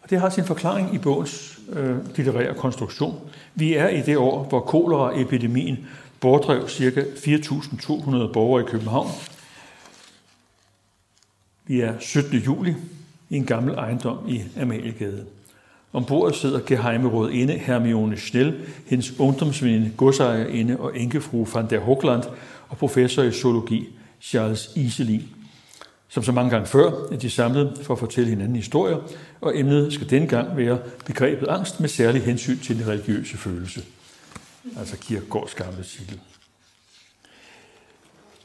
[0.03, 3.21] Og det har sin forklaring i bogens øh, litterære konstruktion.
[3.55, 5.87] Vi er i det år, hvor koleraepidemien
[6.23, 7.01] bortdrev ca.
[7.01, 9.11] 4.200 borgere i København.
[11.67, 12.39] Vi er 17.
[12.39, 12.75] juli
[13.31, 15.27] i en gammel ejendom i Amaliegade.
[15.93, 22.23] Ombord sidder gehejmeråd inde Hermione Schnell, hendes ungdomsveninde, godsejerinde og enkefru van der Hoogland
[22.69, 23.89] og professor i zoologi
[24.21, 25.23] Charles Iselin.
[26.09, 28.99] Som så mange gange før er de samlet for at fortælle hinanden historier,
[29.41, 33.83] og emnet skal denne gang være begrebet angst med særlig hensyn til den religiøse følelse
[34.79, 36.21] altså Kierkegaards gamle titel.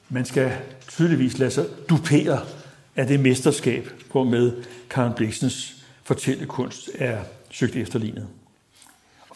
[0.09, 0.51] Man skal
[0.87, 2.39] tydeligvis lade sig dupere
[2.95, 8.27] af det mesterskab, hvor med Karen Bliksens fortællekunst er søgt efterlignet.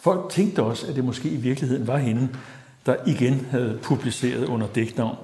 [0.00, 2.28] Folk tænkte også, at det måske i virkeligheden var hende,
[2.86, 5.16] der igen havde publiceret under dæknavn,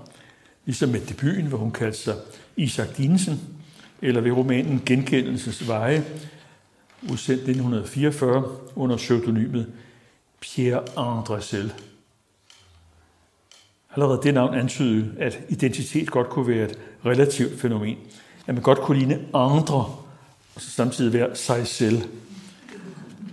[0.64, 2.16] ligesom med debuten, hvor hun kaldte sig
[2.56, 3.40] Isak Dinesen,
[4.02, 6.04] eller ved romanen Genkendelsens Veje,
[7.02, 9.66] udsendt 1944 under pseudonymet
[10.40, 11.40] Pierre André
[13.94, 17.96] Allerede det navn antydede, at identitet godt kunne være et relativt fænomen.
[18.46, 19.94] At man godt kunne ligne andre,
[20.54, 22.02] og så samtidig være sig selv.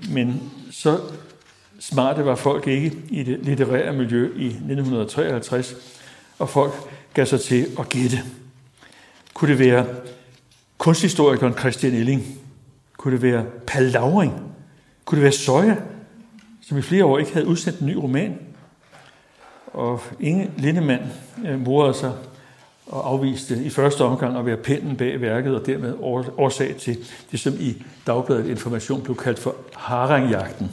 [0.09, 0.99] Men så
[1.79, 5.75] smarte var folk ikke i det litterære miljø i 1953,
[6.39, 6.73] og folk
[7.13, 8.23] gav sig til at gætte.
[9.33, 9.85] Kunne det være
[10.77, 12.39] kunsthistorikeren Christian Elling?
[12.97, 14.33] Kunne det være Paul Lauring?
[15.05, 15.75] Kunne det være Søja,
[16.67, 18.39] som i flere år ikke havde udsendt en ny roman?
[19.67, 21.11] Og Inge Lindemann
[21.45, 22.13] øh, morede sig
[22.85, 25.93] og afviste i første omgang at være pinden bag værket, og dermed
[26.37, 26.97] årsag til
[27.31, 30.71] det, som i Dagbladet Information blev kaldt for harangjagten.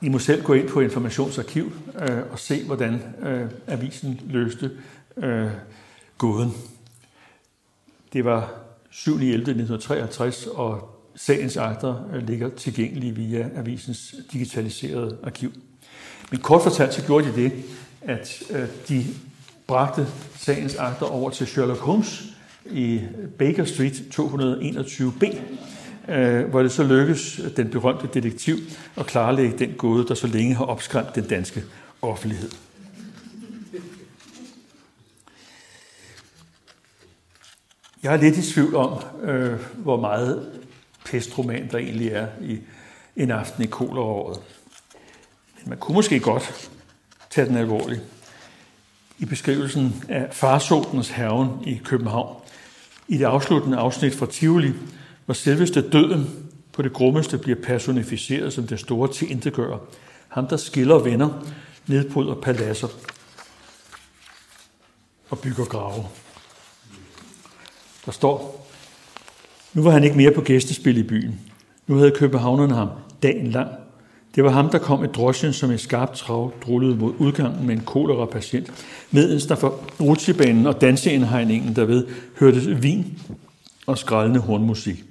[0.00, 4.70] I må selv gå ind på Informationsarkiv øh, og se, hvordan øh, avisen løste
[5.16, 5.50] øh,
[6.18, 6.52] gåden.
[8.12, 8.61] Det var
[8.92, 15.52] 7.11.1963, og sagens akter øh, ligger tilgængelige via avisens digitaliserede arkiv.
[16.30, 17.52] Men kort fortalt så gjorde de det,
[18.02, 19.04] at øh, de
[19.66, 22.24] bragte sagens akter over til Sherlock Holmes
[22.70, 23.00] i
[23.38, 25.36] Baker Street 221b,
[26.12, 28.56] øh, hvor det så lykkedes den berømte detektiv
[28.96, 31.62] at klarlægge den gåde, der så længe har opskræmt den danske
[32.02, 32.50] offentlighed.
[38.02, 40.62] Jeg er lidt i tvivl om, øh, hvor meget
[41.04, 42.58] pestroman der egentlig er i
[43.16, 44.40] en aften i koleråret.
[45.60, 46.70] Men man kunne måske godt
[47.30, 48.00] tage den alvorligt.
[49.18, 52.36] I beskrivelsen af farsotens haven i København,
[53.08, 54.72] i det afsluttende afsnit fra Tivoli,
[55.24, 59.78] hvor selveste døden på det grummeste bliver personificeret som det store tilintetgører.
[60.28, 61.46] Ham, der skiller venner,
[61.86, 62.88] nedbryder paladser
[65.30, 66.04] og bygger grave.
[68.06, 68.66] Der står,
[69.74, 71.40] nu var han ikke mere på gæstespil i byen.
[71.86, 72.88] Nu havde københavnerne ham
[73.22, 73.68] dagen lang.
[74.34, 77.74] Det var ham, der kom i drosjen, som i skarpt trav drullede mod udgangen med
[77.74, 78.72] en kolera-patient,
[79.10, 82.06] medens der for rutsjebanen og danseindhegningen derved
[82.38, 83.18] hørte vin
[83.86, 85.04] og skraldende hornmusik.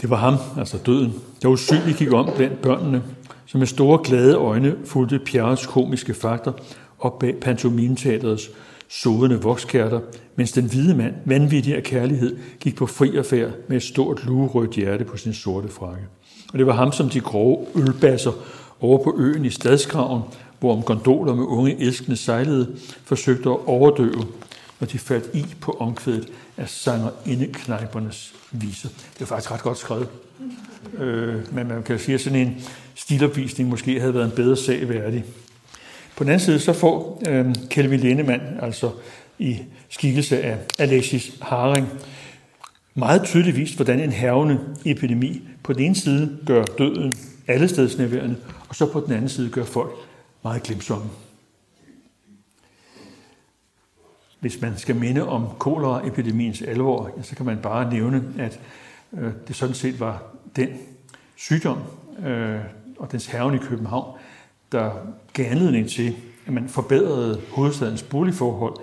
[0.00, 3.02] Det var ham, altså døden, der usynligt gik om blandt børnene,
[3.46, 6.52] som med store glade øjne fulgte Pierres komiske fakter
[6.98, 8.50] op bag pantomimeteaterets
[8.88, 10.00] sodende vokskærter,
[10.36, 14.70] mens den hvide mand, vanvittig af kærlighed, gik på fri affærd med et stort lugerødt
[14.70, 16.02] hjerte på sin sorte frakke.
[16.52, 18.32] Og det var ham, som de grove ølbasser
[18.80, 20.22] over på øen i Stadskraven,
[20.60, 24.24] hvor om gondoler med unge elskende sejlede, forsøgte at overdøve,
[24.80, 28.88] når de faldt i på omkvædet af sanger indeknejpernes viser.
[29.14, 30.08] Det er faktisk ret godt skrevet.
[30.98, 32.62] Øh, men man kan sige, at sådan en
[32.94, 35.24] stilopvisning måske havde været en bedre sag værdig.
[36.18, 38.90] På den anden side så får øh, Kelvin Lindemann, altså
[39.38, 41.88] i skikkelse af Alexis Haring,
[42.94, 48.36] meget tydeligt vist, hvordan en hervende epidemi på den ene side gør døden allestedsnærværende,
[48.68, 49.90] og så på den anden side gør folk
[50.42, 51.10] meget glemsomme.
[54.40, 58.60] Hvis man skal minde om koleraepidemiens alvor, så kan man bare nævne, at
[59.12, 60.22] øh, det sådan set var
[60.56, 60.68] den
[61.36, 61.78] sygdom
[62.26, 62.60] øh,
[62.98, 64.18] og dens herven i København,
[64.72, 64.90] der
[65.32, 68.76] gav anledning til, at man forbedrede hovedstadens boligforhold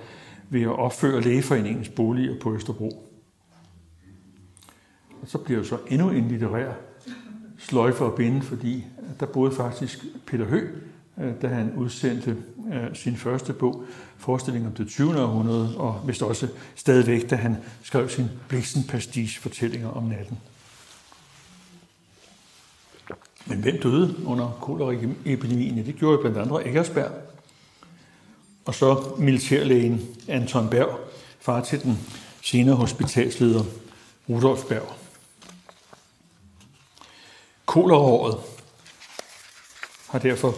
[0.49, 3.09] ved at opføre lægeforeningens boliger på Østerbro.
[5.21, 6.73] Og så bliver jo så endnu en litterær
[7.57, 8.85] sløjfe og binde, fordi
[9.19, 10.67] der boede faktisk Peter Hø,
[11.21, 12.37] øh, da han udsendte
[12.73, 13.83] øh, sin første bog,
[14.17, 15.21] Forestilling om det 20.
[15.21, 20.37] århundrede, og vist også stadigvæk, da han skrev sin Bliksen Pastiche fortællinger om natten.
[23.45, 25.85] Men hvem døde under koleraepidemien?
[25.85, 27.11] Det gjorde blandt andet Eggersberg.
[28.65, 30.99] Og så militærlægen Anton Berg,
[31.39, 31.99] far til den
[32.41, 33.63] senere hospitalsleder
[34.29, 34.93] Rudolf Berg.
[37.65, 38.37] Koleraåret
[40.09, 40.55] har derfor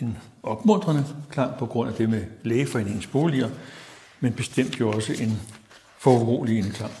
[0.00, 3.50] en opmuntrende klang på grund af det med lægeforeningens boliger,
[4.20, 5.40] men bestemt jo også en
[5.98, 6.92] foruroligende klang.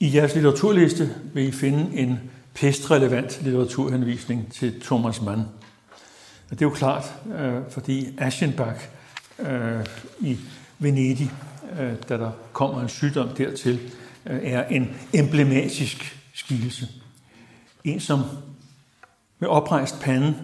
[0.00, 2.20] I jeres litteraturliste vil I finde en
[2.54, 5.40] pestrelevant litteraturhenvisning til Thomas Mann.
[6.50, 8.88] Og det er jo klart, øh, fordi Aschenbach
[9.38, 9.86] øh,
[10.20, 10.38] i
[10.78, 11.30] Venedig,
[11.80, 13.80] øh, da der kommer en sygdom dertil,
[14.26, 16.88] øh, er en emblematisk skikkelse.
[17.84, 18.20] En, som
[19.38, 20.34] med oprejst pande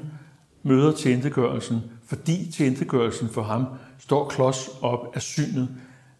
[0.62, 3.66] møder tilintetgørelsen, fordi tilintetgørelsen for ham
[3.98, 5.68] står klods op af synet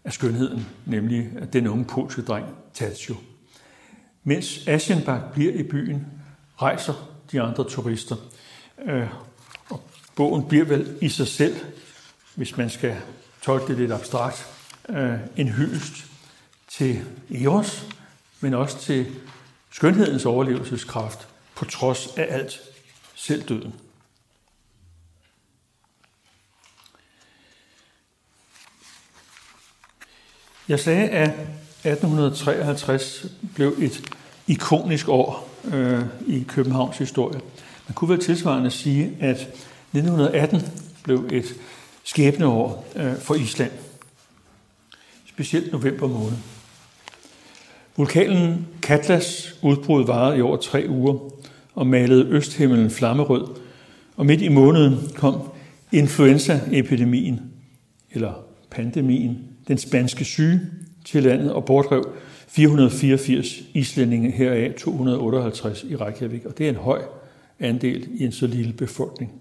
[0.05, 3.15] af skønheden, nemlig den unge polske dreng Tatio.
[4.25, 6.07] Mens Aschenbach bliver i byen,
[6.57, 6.95] rejser
[7.33, 8.17] de andre turister.
[8.85, 9.09] Øh,
[9.71, 11.57] og bogen bliver vel i sig selv,
[12.35, 12.97] hvis man skal
[13.43, 14.47] tolke det lidt abstrakt,
[14.89, 16.07] øh, en hyldest
[16.69, 17.05] til
[17.35, 17.87] Eros,
[18.41, 19.07] men også til
[19.71, 22.61] skønhedens overlevelseskraft, på trods af alt,
[23.15, 23.75] selv døden.
[30.69, 31.31] Jeg sagde, at
[31.85, 34.03] 1853 blev et
[34.47, 37.41] ikonisk år øh, i Københavns historie.
[37.89, 40.61] Man kunne vel tilsvarende sige, at 1918
[41.03, 41.45] blev et
[42.05, 43.71] skæbneår øh, for Island.
[45.27, 46.37] Specielt november måned.
[47.97, 51.19] Vulkanen Katlas udbrud varede i over tre uger
[51.75, 53.47] og malede østhimlen flammerød.
[54.17, 55.51] Og midt i måneden kom
[55.93, 57.41] influenzaepidemien,
[58.11, 58.33] eller
[58.71, 60.61] pandemien, den spanske syge,
[61.05, 62.13] til landet og bortrev
[62.49, 66.47] 484 islændinge, heraf 258 i Reykjavik.
[66.47, 67.03] Og det er en høj
[67.61, 69.33] andel i en så lille befolkning.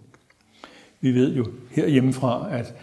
[1.02, 2.74] Vi ved jo herhjemmefra, at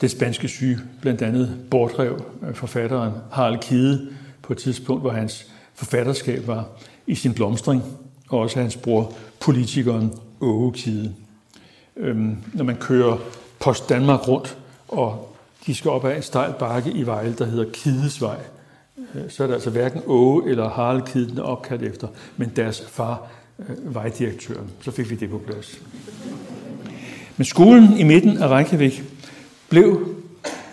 [0.00, 4.08] det spanske syge blandt andet bortrev øh, forfatteren Harald Kide
[4.42, 6.68] på et tidspunkt, hvor hans forfatterskab var
[7.06, 7.82] i sin blomstring,
[8.28, 11.14] og også hans bror, politikeren Åge Kide.
[11.96, 13.18] Øhm, når man kører
[13.58, 14.58] Post Danmark rundt,
[14.88, 15.35] og
[15.66, 18.38] de skal op ad en stejl bakke i Vejle, der hedder Kidesvej,
[19.14, 23.28] øh, så er der altså hverken Åge eller Harald Kiden opkaldt efter, men deres far,
[23.58, 24.70] øh, vejdirektøren.
[24.80, 25.80] Så fik vi det på plads.
[27.36, 29.02] Men skolen i midten af Reykjavik
[29.68, 30.16] blev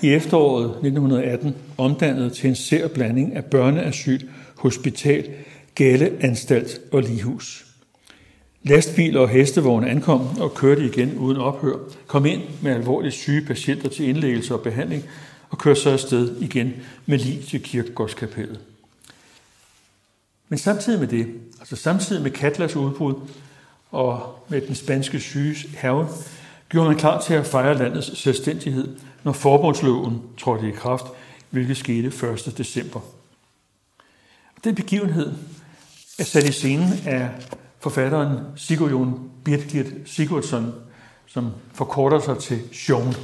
[0.02, 4.20] i efteråret 1918 omdannet til en sær blanding af børneasyl,
[4.56, 5.30] hospital,
[5.76, 7.73] galeanstalt og lighus.
[8.64, 13.90] Lastbiler og hestevogne ankom og kørte igen uden ophør, kom ind med alvorligt syge patienter
[13.90, 15.04] til indlæggelse og behandling
[15.50, 16.74] og kørte så afsted igen
[17.06, 18.60] med lige til kirkegårdskapellet.
[20.50, 21.28] Men samtidig med det,
[21.60, 23.16] altså samtidig med Katlas udbrud
[23.92, 26.08] og med den spanske syges herve,
[26.70, 31.06] gjorde man klar til at fejre landets selvstændighed, når forbundsloven trådte i kraft,
[31.50, 32.54] hvilket skete 1.
[32.58, 33.00] december.
[34.64, 35.34] Den begivenhed
[36.20, 37.30] er sat i scenen af
[37.84, 40.74] forfatteren Sigurjon Birgit Sigurdsson,
[41.26, 43.18] som forkorter sig til Sjón.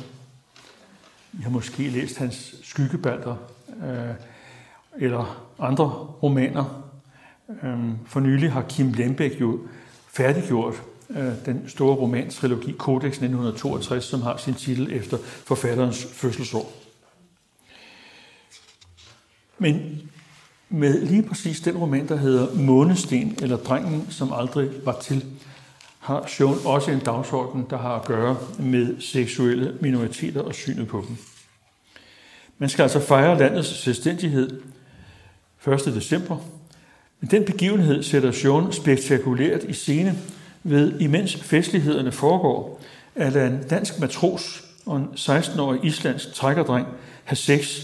[1.34, 3.36] I har måske læst hans skyggebalder
[3.84, 4.16] øh,
[4.98, 5.86] eller andre
[6.24, 6.92] romaner.
[7.64, 9.60] Øh, for nylig har Kim Lembæk jo
[10.08, 16.72] færdiggjort øh, den store romantrilogi Codex 1962, som har sin titel efter forfatterens fødselsår.
[19.58, 20.02] Men
[20.70, 25.26] med lige præcis den roman, der hedder Månesten, eller Drengen, som aldrig var til,
[26.00, 31.06] har Sjøen også en dagsorden, der har at gøre med seksuelle minoriteter og synet på
[31.08, 31.18] dem.
[32.58, 34.62] Man skal altså fejre landets selvstændighed
[35.68, 35.86] 1.
[35.86, 36.38] december,
[37.20, 40.18] men den begivenhed sætter Sjøen spektakulært i scene
[40.64, 42.82] ved, imens festlighederne foregår,
[43.16, 46.88] at en dansk matros og en 16-årig islandsk trækkerdreng
[47.24, 47.82] har sex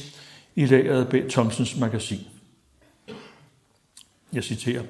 [0.55, 2.19] i lageret bag Thomsens magasin.
[4.35, 4.81] Jeg citerer.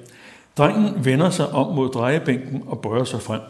[0.58, 3.40] Drengen vender sig om mod drejebænken og bøjer sig frem.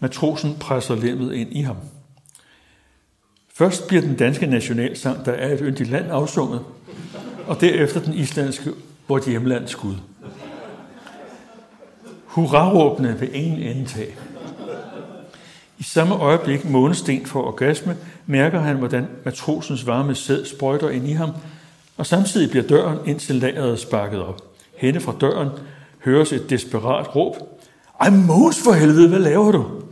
[0.00, 1.76] Matrosen presser lemmet ind i ham.
[3.54, 6.60] Først bliver den danske nationalsang, der er et yndigt land, afsunget,
[7.46, 8.70] og derefter den islandske,
[9.08, 9.94] vort hjemland skud.
[12.26, 14.14] Hurraråbne vil ingen ende tage.
[15.78, 21.12] I samme øjeblik månesten for orgasme, mærker han, hvordan matrosens varme sæd sprøjter ind i
[21.12, 21.30] ham,
[21.96, 24.53] og samtidig bliver døren ind til lageret sparket op.
[24.84, 25.48] Henne fra døren
[26.04, 27.36] høres et desperat råb.
[28.00, 29.82] Ej, Mås for helvede, hvad laver du?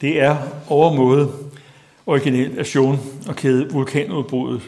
[0.00, 0.36] Det er
[0.68, 1.32] overmåde
[2.06, 4.62] originalt af Sean og kæde vulkanudbruddet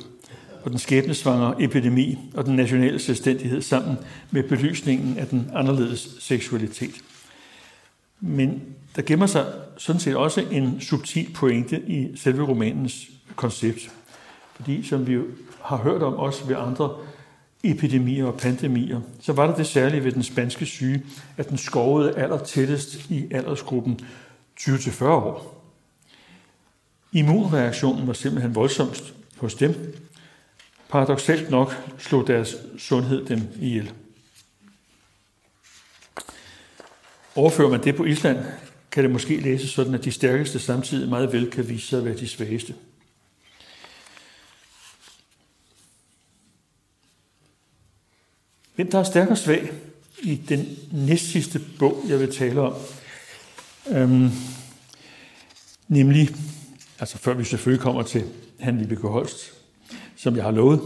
[0.64, 3.96] og den skæbnesvangre epidemi og den nationale selvstændighed sammen
[4.30, 6.94] med belysningen af den anderledes seksualitet.
[8.20, 8.62] Men
[8.96, 13.90] der gemmer sig sådan set også en subtil pointe i selve romanens koncept.
[14.58, 15.18] Fordi som vi
[15.62, 16.96] har hørt om også ved andre
[17.64, 21.02] epidemier og pandemier, så var der det særlige ved den spanske syge,
[21.36, 24.00] at den skovede aller tættest i aldersgruppen
[24.60, 25.64] 20-40 år.
[27.12, 29.94] Immunreaktionen var simpelthen voldsomst hos dem.
[30.88, 33.92] Paradoxalt nok slog deres sundhed dem ihjel.
[37.36, 38.38] Overfører man det på Island,
[38.90, 42.04] kan det måske læses sådan, at de stærkeste samtidig meget vel kan vise sig at
[42.04, 42.74] være de svageste.
[48.78, 49.70] Hvem der er stærk og svag
[50.22, 52.74] i den næstsidste bog, jeg vil tale om,
[53.90, 54.30] øhm,
[55.88, 56.28] nemlig,
[57.00, 58.24] altså før vi selvfølgelig kommer til
[58.58, 59.52] Han Vibeke Holst,
[60.16, 60.80] som jeg har lovet,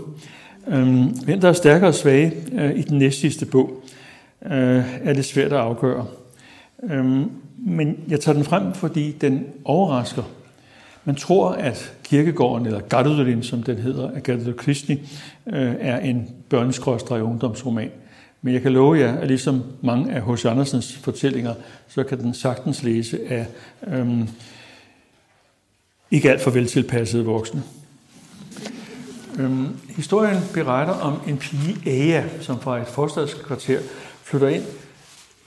[0.69, 3.85] øhm, hvem der er stærkere og svage øh, i den næstsidste bog,
[4.45, 6.07] øh, er det svært at afgøre.
[6.83, 10.23] Øhm, men jeg tager den frem, fordi den overrasker.
[11.05, 14.95] Man tror, at kirkegården, eller Gardudolin, som den hedder, af Gardudol Kristni,
[15.47, 17.91] øh, er en børneskrådstræk ungdomsroman.
[18.43, 20.45] Men jeg kan love jer, at ligesom mange af H.C.
[20.45, 21.55] Andersens fortællinger,
[21.89, 23.47] så kan den sagtens læse af
[23.87, 24.29] øhm,
[26.11, 27.63] ikke alt for veltilpassede voksne.
[29.39, 33.81] Øhm, historien beretter om en pige, Aya, som fra et forstadskvarter
[34.25, 34.65] flytter ind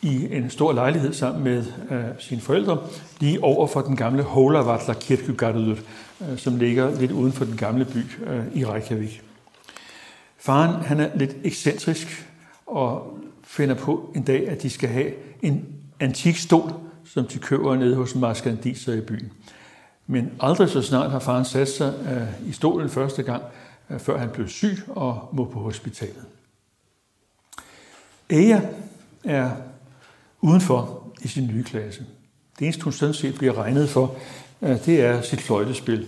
[0.06, 2.88] i en stor lejlighed sammen med øh, sine forældre,
[3.20, 5.78] lige over for den gamle Hólavatla kirkegårdur,
[6.22, 9.22] øh, som ligger lidt uden for den gamle by øh, i Reykjavik.
[10.38, 12.30] Faren han er lidt ekscentrisk
[12.66, 15.66] og finder på en dag, at de skal have en
[16.00, 16.74] antik stol,
[17.06, 19.32] som de køber nede hos en maskandiser i byen.
[20.08, 23.44] Men aldrig så snart har faren sat sig øh, i stolen første gang,
[23.90, 26.26] øh, før han blev syg og må på hospitalet.
[28.30, 28.60] Ea
[29.24, 29.52] er
[30.46, 32.06] udenfor i sin nye klasse.
[32.60, 34.16] Det eneste, hun sådan set bliver regnet for,
[34.62, 36.08] øh, det er sit fløjtespil.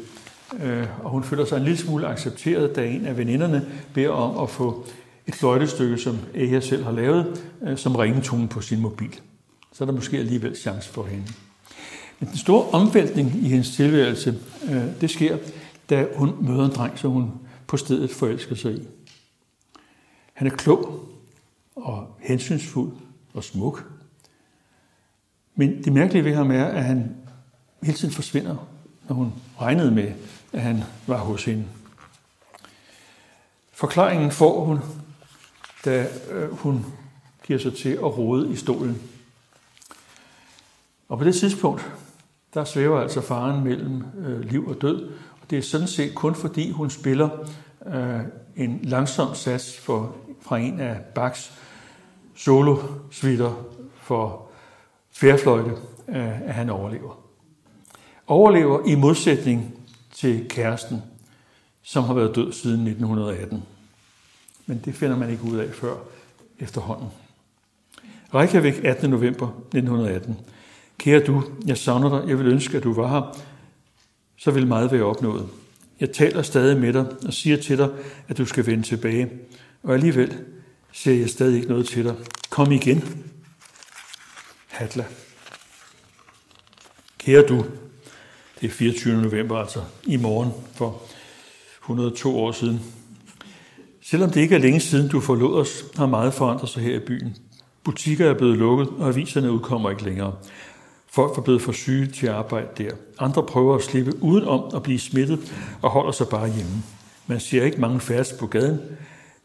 [0.63, 4.43] Øh, og hun føler sig en lille smule accepteret, da en af veninderne beder om
[4.43, 4.85] at få
[5.27, 9.19] et fløjtestykke, som Aya selv har lavet, øh, som ringetone på sin mobil.
[9.73, 11.25] Så er der måske alligevel chance for hende.
[12.19, 14.39] Men den store omvæltning i hendes tilværelse,
[15.01, 15.37] det sker,
[15.89, 17.31] da hun møder en dreng, som hun
[17.67, 18.87] på stedet forelsker sig i.
[20.33, 20.99] Han er klog
[21.75, 22.91] og hensynsfuld
[23.33, 23.96] og smuk.
[25.59, 27.15] Men det mærkelige ved ham er, at han
[27.83, 28.55] hele tiden forsvinder,
[29.09, 30.11] når hun regnede med,
[30.53, 31.65] at han var hos hende.
[33.73, 34.79] Forklaringen får hun,
[35.85, 36.85] da øh, hun
[37.43, 39.01] giver sig til at rode i stolen.
[41.09, 41.91] Og på det tidspunkt,
[42.53, 45.09] der svæver altså faren mellem øh, liv og død.
[45.41, 47.29] Og det er sådan set kun fordi hun spiller
[47.85, 48.19] øh,
[48.55, 51.53] en langsom sats for, fra en af Bachs
[52.35, 52.77] solo
[54.01, 54.46] for
[55.19, 55.71] tværfløjte,
[56.09, 57.19] øh, at han overlever.
[58.27, 59.73] Overlever i modsætning
[60.13, 61.01] til kæresten,
[61.83, 63.63] som har været død siden 1918.
[64.65, 65.95] Men det finder man ikke ud af før
[66.59, 67.07] efterhånden.
[68.33, 69.09] Reykjavik 18.
[69.09, 70.37] november 1918.
[70.97, 73.37] Kære du, jeg savner dig, jeg vil ønske, at du var her,
[74.37, 75.47] så vil meget være opnået.
[75.99, 77.89] Jeg taler stadig med dig og siger til dig,
[78.27, 79.29] at du skal vende tilbage.
[79.83, 80.37] Og alligevel
[80.91, 82.15] siger jeg stadig ikke noget til dig.
[82.49, 83.03] Kom igen.
[84.77, 85.05] Hatla.
[87.17, 87.65] Kære du,
[88.61, 89.21] det er 24.
[89.21, 91.01] november, altså i morgen for
[91.81, 92.81] 102 år siden.
[94.01, 96.99] Selvom det ikke er længe siden, du forlod os, har meget forandret sig her i
[96.99, 97.37] byen.
[97.83, 100.35] Butikker er blevet lukket, og aviserne udkommer ikke længere.
[101.07, 102.91] Folk er blevet for syge til at arbejde der.
[103.19, 106.83] Andre prøver at slippe udenom at blive smittet og holder sig bare hjemme.
[107.27, 108.79] Man ser ikke mange færds på gaden.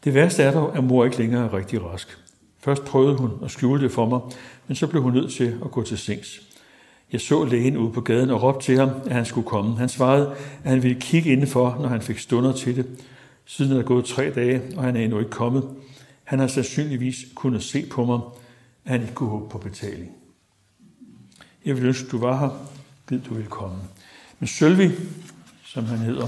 [0.03, 2.22] Det værste er dog, at mor ikke længere er rigtig rask.
[2.63, 4.19] Først prøvede hun at skjule det for mig,
[4.67, 6.41] men så blev hun nødt til at gå til sengs.
[7.11, 9.77] Jeg så lægen ude på gaden og råbte til ham, at han skulle komme.
[9.77, 12.85] Han svarede, at han ville kigge indenfor, når han fik stunder til det.
[13.45, 15.69] Siden er der gået tre dage, og han er endnu ikke kommet.
[16.23, 18.19] Han har sandsynligvis kunnet se på mig,
[18.85, 20.11] at han ikke kunne håbe på betaling.
[21.65, 22.49] Jeg vil ønske, du var her.
[23.09, 23.77] Gid du ville komme.
[24.39, 24.91] Men Sølvi,
[25.65, 26.27] som han hedder,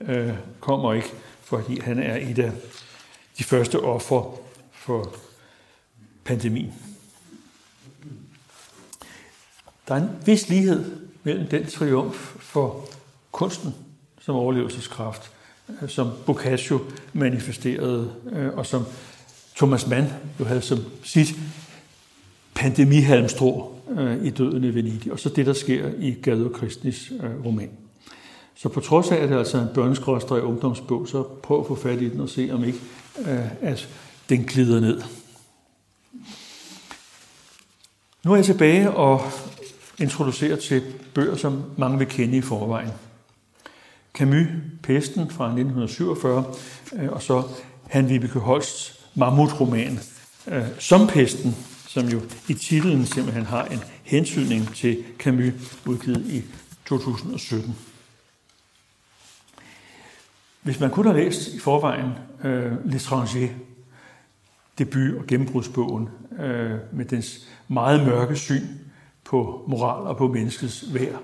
[0.00, 2.52] øh, kommer ikke, fordi han er et af
[3.38, 4.38] de første offer
[4.72, 5.14] for
[6.24, 6.72] pandemien.
[9.88, 10.84] Der er en vis lighed
[11.24, 12.88] mellem den triumf for
[13.32, 13.74] kunsten
[14.20, 15.30] som overlevelseskraft,
[15.82, 16.80] øh, som Boccaccio
[17.12, 18.84] manifesterede, øh, og som
[19.56, 20.06] Thomas Mann
[20.40, 21.34] jo havde som sit
[22.54, 27.12] pandemihalmstrå øh, i Døden i Venedig, og så det, der sker i Gade Kristnis
[27.44, 27.70] roman.
[28.54, 31.66] Så på trods af, at det altså er altså en børneskrådstræk ungdomsbog, så prøv at
[31.66, 32.78] få fat i den og se, om ikke
[33.60, 33.88] at
[34.28, 35.02] den glider ned.
[38.24, 39.20] Nu er jeg tilbage og
[39.98, 40.82] introducerer til
[41.14, 42.90] bøger, som mange vil kende i forvejen.
[44.14, 44.46] Camus,
[44.82, 46.44] Pesten fra 1947,
[46.92, 47.42] øh, og så
[47.90, 49.98] Han Vibeke Holsts mammutroman,
[50.48, 51.56] øh, Som Pesten
[51.92, 55.52] som jo i titlen simpelthen har en hensynning til Camus,
[55.86, 56.42] udgivet i
[56.86, 57.76] 2017.
[60.62, 62.10] Hvis man kun har læst i forvejen
[62.44, 63.48] øh, L'étranger,
[64.84, 66.08] debut- og gennembrudsbogen,
[66.40, 68.66] øh, med dens meget mørke syn
[69.24, 71.22] på moral og på menneskets værd,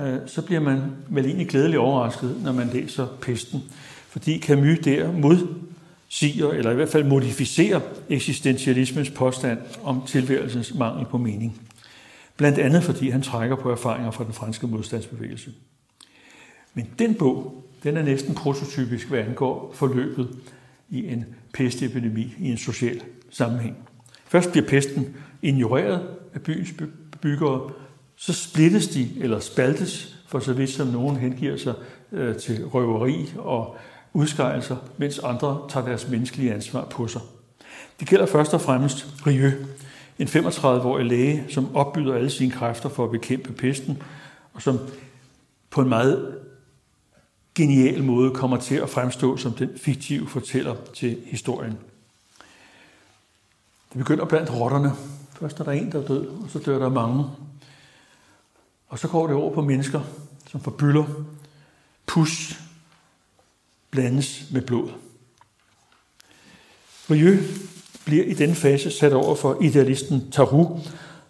[0.00, 3.60] øh, så bliver man vel egentlig glædelig overrasket, når man læser Pesten.
[4.08, 11.18] Fordi Camus der modsiger, eller i hvert fald modificerer eksistentialismens påstand om tilværelsens mangel på
[11.18, 11.60] mening.
[12.36, 15.50] Blandt andet fordi han trækker på erfaringer fra den franske modstandsbevægelse.
[16.74, 20.28] Men den bog, den er næsten prototypisk, hvad angår forløbet
[20.90, 23.76] i en pestepidemi i en social sammenhæng.
[24.26, 26.74] Først bliver pesten ignoreret af byens
[27.20, 27.70] byggere,
[28.16, 31.74] så splittes de eller spaltes, for så vidt som nogen hengiver sig
[32.12, 33.76] øh, til røveri og
[34.12, 37.20] udskejelser, mens andre tager deres menneskelige ansvar på sig.
[38.00, 39.50] Det gælder først og fremmest Rieu,
[40.18, 44.02] en 35-årig læge, som opbyder alle sine kræfter for at bekæmpe pesten,
[44.52, 44.78] og som
[45.70, 46.38] på en meget
[47.54, 51.78] genial måde kommer til at fremstå som den fiktive fortæller til historien.
[53.92, 54.92] Det begynder blandt rotterne.
[55.40, 57.24] Først er der en, der er død, og så dør der mange.
[58.88, 60.00] Og så går det over på mennesker,
[60.50, 61.04] som forbyller.
[62.06, 62.60] Pus
[63.90, 64.90] blandes med blod.
[67.10, 67.36] Rieu
[68.04, 70.78] bliver i den fase sat over for idealisten Taru,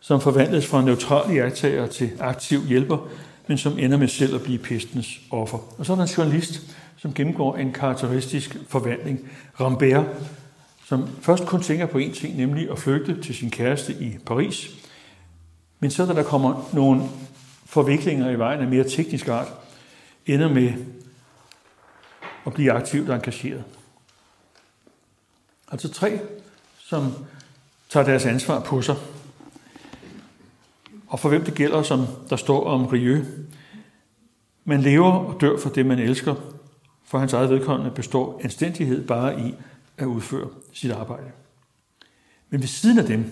[0.00, 3.08] som forvandles fra neutral iagtager til aktiv hjælper,
[3.50, 5.58] men som ender med selv at blive pestens offer.
[5.78, 9.30] Og så er der en journalist, som gennemgår en karakteristisk forvandling.
[9.60, 10.06] Rambert,
[10.84, 14.70] som først kun tænker på én ting, nemlig at flygte til sin kæreste i Paris.
[15.80, 17.02] Men så da der kommer nogle
[17.64, 19.48] forviklinger i vejen af mere teknisk art,
[20.26, 20.72] ender med
[22.46, 23.64] at blive aktivt engageret.
[25.72, 26.20] Altså tre,
[26.78, 27.12] som
[27.88, 28.96] tager deres ansvar på sig.
[31.10, 33.24] Og for hvem det gælder, som der står om Rieu.
[34.64, 36.34] Man lever og dør for det, man elsker.
[37.04, 39.54] For hans eget vedkommende består anstændighed bare i
[39.98, 41.30] at udføre sit arbejde.
[42.50, 43.24] Men ved siden af dem,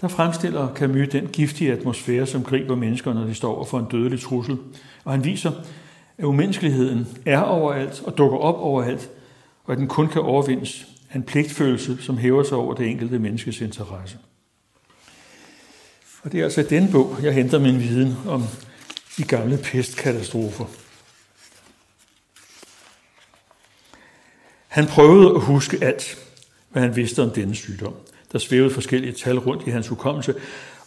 [0.00, 3.86] der fremstiller Camus den giftige atmosfære, som griber mennesker, når de står over for en
[3.90, 4.58] dødelig trussel.
[5.04, 5.52] Og han viser,
[6.18, 9.10] at umenneskeligheden er overalt og dukker op overalt,
[9.64, 13.18] og at den kun kan overvindes af en pligtfølelse, som hæver sig over det enkelte
[13.18, 14.18] menneskes interesse.
[16.22, 18.42] Og det er altså i denne bog, jeg henter min viden om
[19.16, 20.64] de gamle pestkatastrofer.
[24.68, 26.18] Han prøvede at huske alt,
[26.70, 27.94] hvad han vidste om denne sygdom.
[28.32, 30.34] Der svævede forskellige tal rundt i hans hukommelse,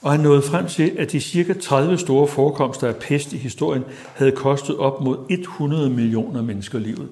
[0.02, 3.84] og han nåede frem til, at de cirka 30 store forekomster af pest i historien
[4.16, 7.10] havde kostet op mod 100 millioner mennesker livet.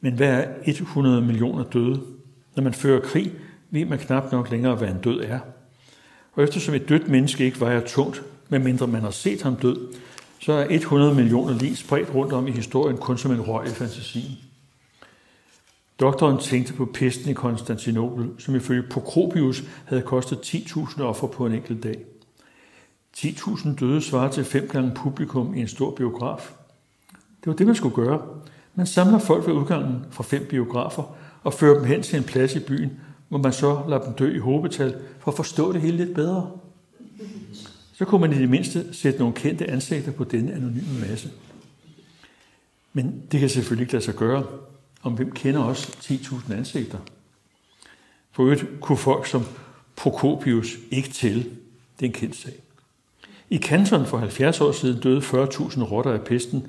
[0.00, 2.00] Men hvad er 100 millioner døde?
[2.56, 3.32] Når man fører krig,
[3.70, 5.38] ved man knap nok længere, hvad en død er.
[6.32, 9.94] Og eftersom et dødt menneske ikke vejer tungt, medmindre man har set ham død,
[10.38, 13.70] så er 100 millioner lige spredt rundt om i historien kun som en røg i
[13.70, 14.38] fantasien.
[16.00, 21.52] Doktoren tænkte på pesten i Konstantinopel, som ifølge Procopius havde kostet 10.000 offer på en
[21.52, 21.98] enkelt dag.
[23.16, 26.50] 10.000 døde svarer til fem gange publikum i en stor biograf.
[27.10, 28.22] Det var det, man skulle gøre.
[28.74, 32.54] Man samler folk ved udgangen fra fem biografer og fører dem hen til en plads
[32.54, 33.00] i byen,
[33.30, 36.50] hvor man så lader dem dø i hobetal, for at forstå det hele lidt bedre.
[37.92, 41.30] Så kunne man i det mindste sætte nogle kendte ansigter på denne anonyme masse.
[42.92, 44.46] Men det kan selvfølgelig ikke lade sig gøre,
[45.02, 46.98] om hvem kender også 10.000 ansigter.
[48.32, 49.44] For øvrigt kunne folk som
[49.96, 51.44] Procopius ikke tælle.
[52.00, 52.54] Det er en kendt sag.
[53.50, 56.66] I Kanton for 70 år siden døde 40.000 rotter af pesten,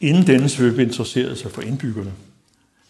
[0.00, 2.12] inden denne svøb interesserede sig for indbyggerne.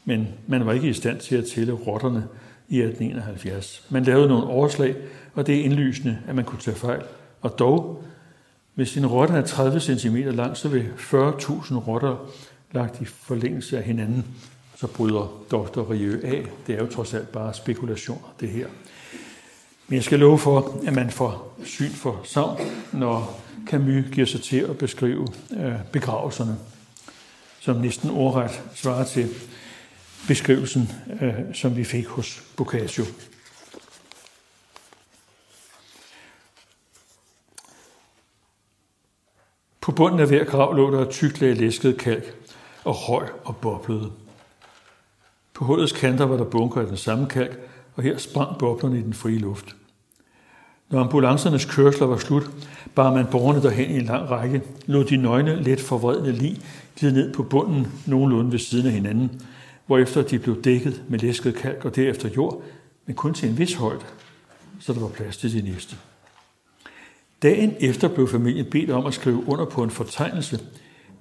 [0.05, 2.29] Men man var ikke i stand til at tælle rotterne
[2.69, 3.87] i 1871.
[3.91, 4.97] Man lavede nogle overslag,
[5.35, 7.03] og det er indlysende, at man kunne tage fejl.
[7.41, 8.05] Og dog,
[8.75, 12.31] hvis en rotte er 30 cm lang, så vil 40.000 rotter
[12.73, 14.25] lagt i forlængelse af hinanden,
[14.77, 15.91] så bryder Dr.
[15.91, 16.47] Rieu af.
[16.67, 18.67] Det er jo trods alt bare spekulationer, det her.
[19.89, 22.61] Men jeg skal love for, at man får syn for savn,
[22.93, 26.57] når Camus giver sig til at beskrive øh, begravelserne,
[27.61, 29.29] som næsten ordret svarer til
[30.29, 33.05] beskrivelsen, øh, som vi fik hos Boccaccio.
[39.81, 42.35] På bunden af hver grav lå der et tykt lag læsket kalk
[42.85, 44.13] og røg og boblede.
[45.55, 47.59] På hullets kanter var der bunker af den samme kalk,
[47.95, 49.77] og her sprang boblerne i den frie luft.
[50.91, 52.51] Når ambulancernes kørsler var slut,
[52.95, 56.61] bar man borgerne derhen i en lang række, lod de nøgne, let forvredne lig
[56.97, 59.43] glide ned på bunden nogenlunde ved siden af hinanden,
[59.87, 62.63] hvorefter de blev dækket med læsket kalk og derefter jord,
[63.07, 64.05] men kun til en vis højde,
[64.81, 65.97] så der var plads til de næste.
[67.43, 70.61] Dagen efter blev familien bedt om at skrive under på en fortegnelse,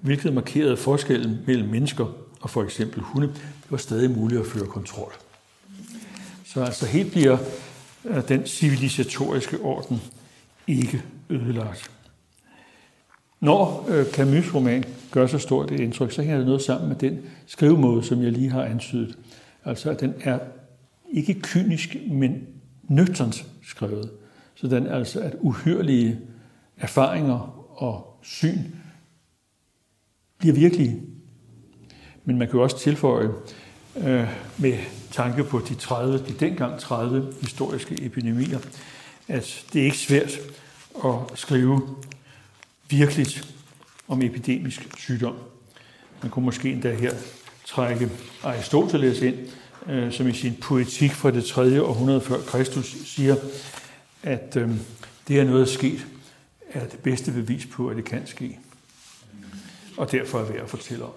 [0.01, 2.05] hvilket markerede forskellen mellem mennesker
[2.41, 3.27] og for eksempel hunde.
[3.27, 5.13] Det var stadig muligt at føre kontrol.
[6.45, 7.37] Så altså helt bliver
[8.05, 10.01] øh, den civilisatoriske orden
[10.67, 11.91] ikke ødelagt.
[13.39, 16.95] Når øh, Camus' roman gør så stort et indtryk, så hænger det noget sammen med
[16.95, 19.17] den skrivemåde, som jeg lige har antydet.
[19.65, 20.39] Altså, at den er
[21.11, 22.47] ikke kynisk, men
[22.83, 24.11] nøgternt skrevet.
[24.55, 26.19] Så den er altså, at uhyrlige
[26.77, 28.59] erfaringer og syn
[30.37, 31.01] bliver virkelige.
[32.25, 33.29] Men man kan jo også tilføje
[33.97, 34.27] øh,
[34.57, 34.77] med
[35.11, 38.59] tanke på de 30, de dengang 30 historiske epidemier,
[39.27, 40.39] at det er ikke svært
[41.05, 41.81] at skrive
[42.89, 43.55] virkeligt
[44.07, 45.35] om epidemisk sygdom.
[46.21, 47.13] Man kunne måske endda her
[47.65, 48.09] trække
[48.43, 49.35] Aristoteles ind,
[49.87, 51.83] øh, som i sin poetik fra det 3.
[51.83, 53.35] århundrede før Kristus siger,
[54.23, 54.69] at øh,
[55.27, 56.05] det er noget sket,
[56.69, 58.59] er det bedste bevis på, at det kan ske.
[59.97, 61.11] og derfor er værd at fortælle om.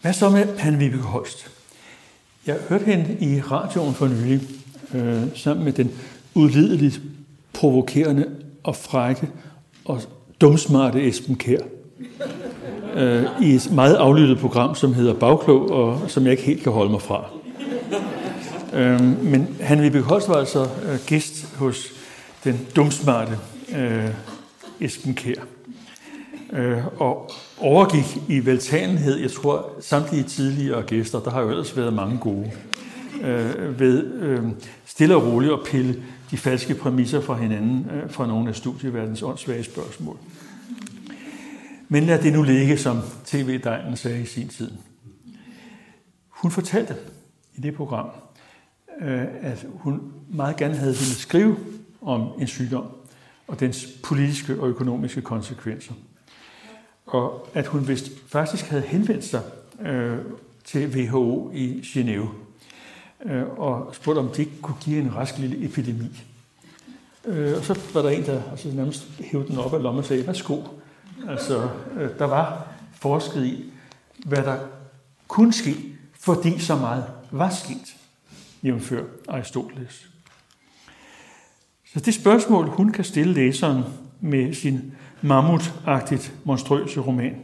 [0.00, 1.50] Hvad så med Hanne Vibeke Holst?
[2.46, 4.48] Jeg hørte hende i radioen for nylig,
[4.94, 5.90] øh, sammen med den
[6.34, 7.00] udlideligt
[7.64, 8.26] provokerende
[8.64, 9.28] og frække
[9.84, 10.00] og
[10.40, 11.58] dumsmarte Esben Kær
[12.94, 16.72] øh, i et meget aflyttet program, som hedder Bagklog, og som jeg ikke helt kan
[16.72, 17.24] holde mig fra.
[18.72, 21.92] Øh, men han Vibeke Holst var altså øh, gæst hos
[22.44, 23.38] den dumsmarte
[23.76, 24.08] øh,
[24.80, 25.40] Esben Kær.
[26.52, 31.92] Øh, og overgik i veltalenhed, jeg tror samtlige tidligere gæster, der har jo ellers været
[31.92, 32.50] mange gode,
[33.22, 34.42] øh, ved øh,
[34.86, 36.02] stille og roligt at pille
[36.34, 40.18] de falske præmisser fra hinanden øh, fra nogle af studieverdens åndssvage spørgsmål.
[41.88, 44.70] Men lad det nu ligge, som tv-degnen sagde i sin tid.
[46.28, 46.96] Hun fortalte
[47.54, 48.08] i det program,
[49.00, 51.56] øh, at hun meget gerne havde ville skrive
[52.02, 52.86] om en sygdom
[53.48, 55.94] og dens politiske og økonomiske konsekvenser.
[57.06, 59.42] Og at hun vist faktisk havde henvendt sig
[59.80, 60.18] øh,
[60.64, 62.43] til WHO i Genève
[63.24, 66.22] øh, og spurgte, om det ikke kunne give en rask lille epidemi.
[67.24, 70.04] Øh, og så var der en, der altså, nærmest hævde den op af lommen og
[70.04, 70.62] sagde, værsgo.
[71.28, 73.64] Altså, øh, der var forsket i,
[74.26, 74.58] hvad der
[75.28, 75.74] kunne ske,
[76.20, 77.96] fordi så meget var sket,
[78.62, 80.08] jævnfør Aristoteles.
[81.92, 83.84] Så det spørgsmål, hun kan stille læseren
[84.20, 87.36] med sin mammutagtigt monstrøse roman,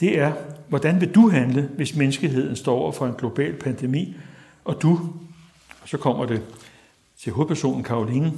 [0.00, 0.32] det er,
[0.68, 4.16] hvordan vil du handle, hvis menneskeheden står over for en global pandemi,
[4.66, 5.12] og du,
[5.82, 6.42] og så kommer det
[7.18, 8.32] til hovedpersonen Karoline,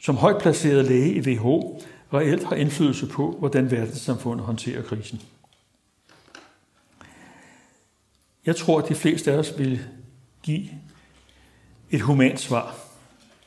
[0.00, 1.82] som højt placeret læge i WHO,
[2.14, 5.20] reelt har indflydelse på, hvordan verdenssamfundet håndterer krisen.
[8.46, 9.80] Jeg tror, at de fleste af os vil
[10.42, 10.68] give
[11.90, 12.74] et humant svar.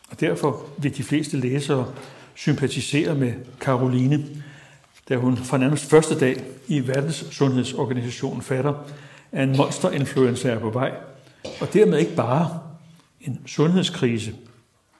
[0.10, 1.94] Og derfor vil de fleste læsere
[2.36, 4.44] sympatisere med Karoline,
[5.10, 8.74] da hun fra nærmest første dag i Verdenssundhedsorganisationen fatter,
[9.32, 10.92] at en monsterinfluenza er på vej,
[11.62, 12.60] og dermed ikke bare
[13.22, 14.36] en sundhedskrise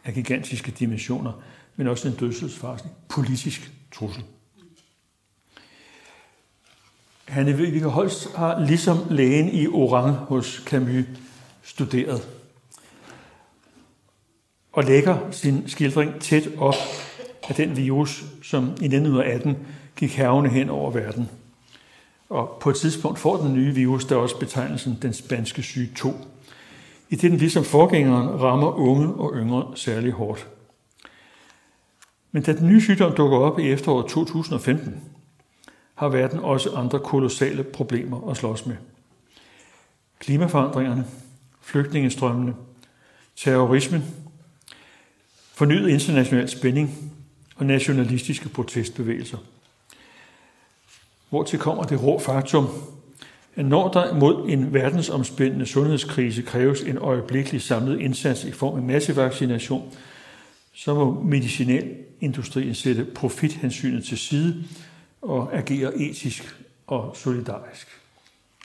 [0.06, 1.32] af gigantiske dimensioner,
[1.76, 4.24] men også en dødselsfarlig politisk trussel.
[7.26, 11.06] Hanne Vibeke Holst har ligesom lægen i Orange hos Camus
[11.64, 12.28] studeret
[14.74, 16.76] og lægger sin skildring tæt op
[17.50, 19.58] af den virus, som i 1918
[19.96, 21.30] gik hervende hen over verden.
[22.30, 26.14] Og på et tidspunkt får den nye virus der også betegnelsen den spanske syge 2,
[27.10, 30.48] i det den ligesom forgængeren rammer unge og yngre særlig hårdt.
[32.32, 35.02] Men da den nye sygdom dukker op i efteråret 2015,
[35.96, 38.76] har verden også andre kolossale problemer at slås med.
[40.20, 41.06] Klimaforandringerne,
[41.62, 42.56] flygtningestrømmene,
[43.36, 44.04] terrorismen,
[45.54, 47.14] fornyet international spænding
[47.56, 49.38] og nationalistiske protestbevægelser.
[51.30, 52.68] Hvortil kommer det rå faktum,
[53.56, 59.94] når der mod en verdensomspændende sundhedskrise kræves en øjeblikkelig samlet indsats i form af massevaccination,
[60.74, 64.64] så må medicinalindustrien sætte profithensynet til side
[65.22, 66.56] og agere etisk
[66.88, 67.88] og solidarisk.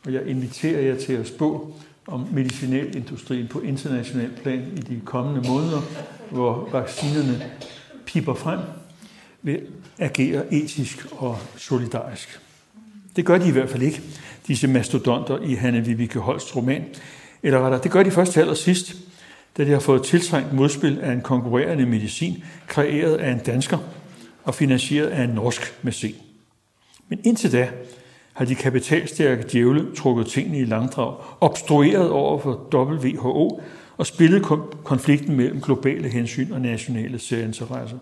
[0.06, 1.74] Og jeg inviterer jer til at spå
[2.06, 5.80] om medicinalindustrien på international plan i de kommende måneder,
[6.30, 7.50] hvor vaccinerne
[8.06, 8.58] piper frem,
[9.42, 9.60] vil
[9.98, 12.40] agere etisk og solidarisk.
[13.16, 14.02] Det gør de i hvert fald ikke,
[14.50, 16.84] disse mastodonter i Hanne Vibeke Holsts roman.
[17.42, 18.94] Eller rettere, det gør de først til allersidst,
[19.56, 23.78] da de har fået tiltrængt modspil af en konkurrerende medicin, kreeret af en dansker
[24.44, 26.14] og finansieret af en norsk mæcen.
[27.08, 27.68] Men indtil da
[28.32, 33.60] har de kapitalstærke djævle trukket tingene i langdrag, obstrueret over for WHO
[33.96, 34.42] og spillet
[34.84, 37.98] konflikten mellem globale hensyn og nationale særinteresser.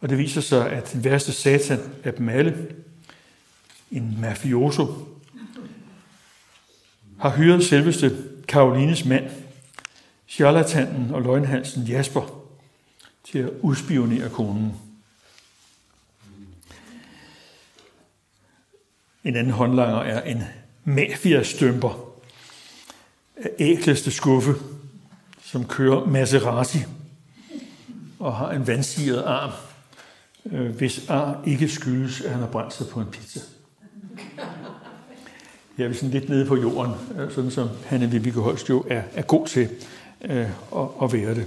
[0.00, 2.56] Og det viser sig, at den værste satan af dem alle,
[3.90, 4.86] en mafioso,
[7.20, 8.16] har hyret selveste
[8.48, 9.30] Karolines mand,
[10.28, 12.46] charlatanen og løgnhalsen Jasper,
[13.24, 14.74] til at udspionere konen.
[19.24, 20.42] En anden håndlanger er en
[20.84, 22.12] mafiastømper
[23.36, 24.54] af ækleste skuffe,
[25.42, 26.78] som kører Maserati
[28.18, 29.50] og har en vandsiget arm,
[30.46, 33.40] øh, hvis ar ikke skyldes, at han har brændt sig på en pizza.
[35.78, 39.02] Jeg vil sådan lidt nede på jorden, øh, sådan som Hanne Vibeke Holst jo er,
[39.14, 39.68] er god til
[40.24, 40.46] øh,
[40.76, 41.46] at, at være det.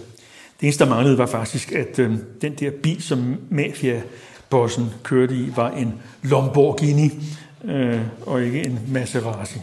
[0.60, 5.52] Det eneste, der manglede, var faktisk, at øh, den der bil, som mafiabossen kørte i,
[5.56, 5.94] var en
[6.24, 7.12] Lamborghini
[7.64, 9.60] øh, og ikke en Maserati.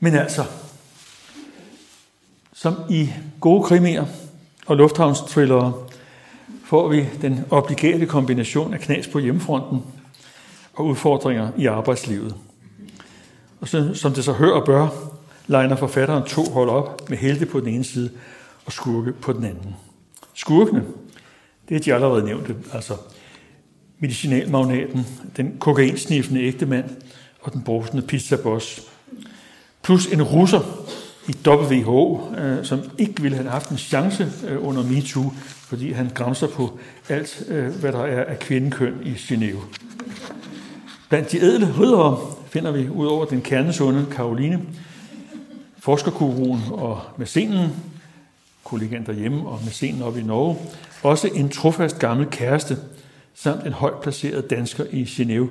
[0.00, 0.44] Men altså,
[2.52, 4.06] som i gode krimier
[4.66, 5.72] og lufthavnstrillere,
[6.64, 9.82] får vi den obligate kombination af knas på hjemmefronten
[10.78, 12.34] og udfordringer i arbejdslivet.
[13.60, 14.88] Og så, som det så hører og bør,
[15.46, 18.10] legner forfatteren to hold op med helte på den ene side
[18.66, 19.76] og skurke på den anden.
[20.34, 20.84] Skurkene,
[21.68, 22.94] det er de allerede nævnte, altså
[23.98, 25.06] medicinalmagnaten,
[25.36, 26.84] den kokainsniffende ægtemand
[27.40, 28.82] og den brusende pizzaboss.
[29.82, 30.60] Plus en russer
[31.28, 36.10] i WHO, øh, som ikke ville have haft en chance øh, under MeToo, fordi han
[36.14, 39.78] grænser på alt, øh, hvad der er af kvindekøn i Genève.
[41.08, 44.66] Blandt de ædle riddere finder vi udover den kernesunde Karoline,
[45.78, 47.70] forskerkuruen og messenen,
[48.64, 50.56] kollegaen derhjemme og messenen op i Norge,
[51.02, 52.78] også en trofast gammel kæreste,
[53.34, 55.48] samt en højt placeret dansker i Genève,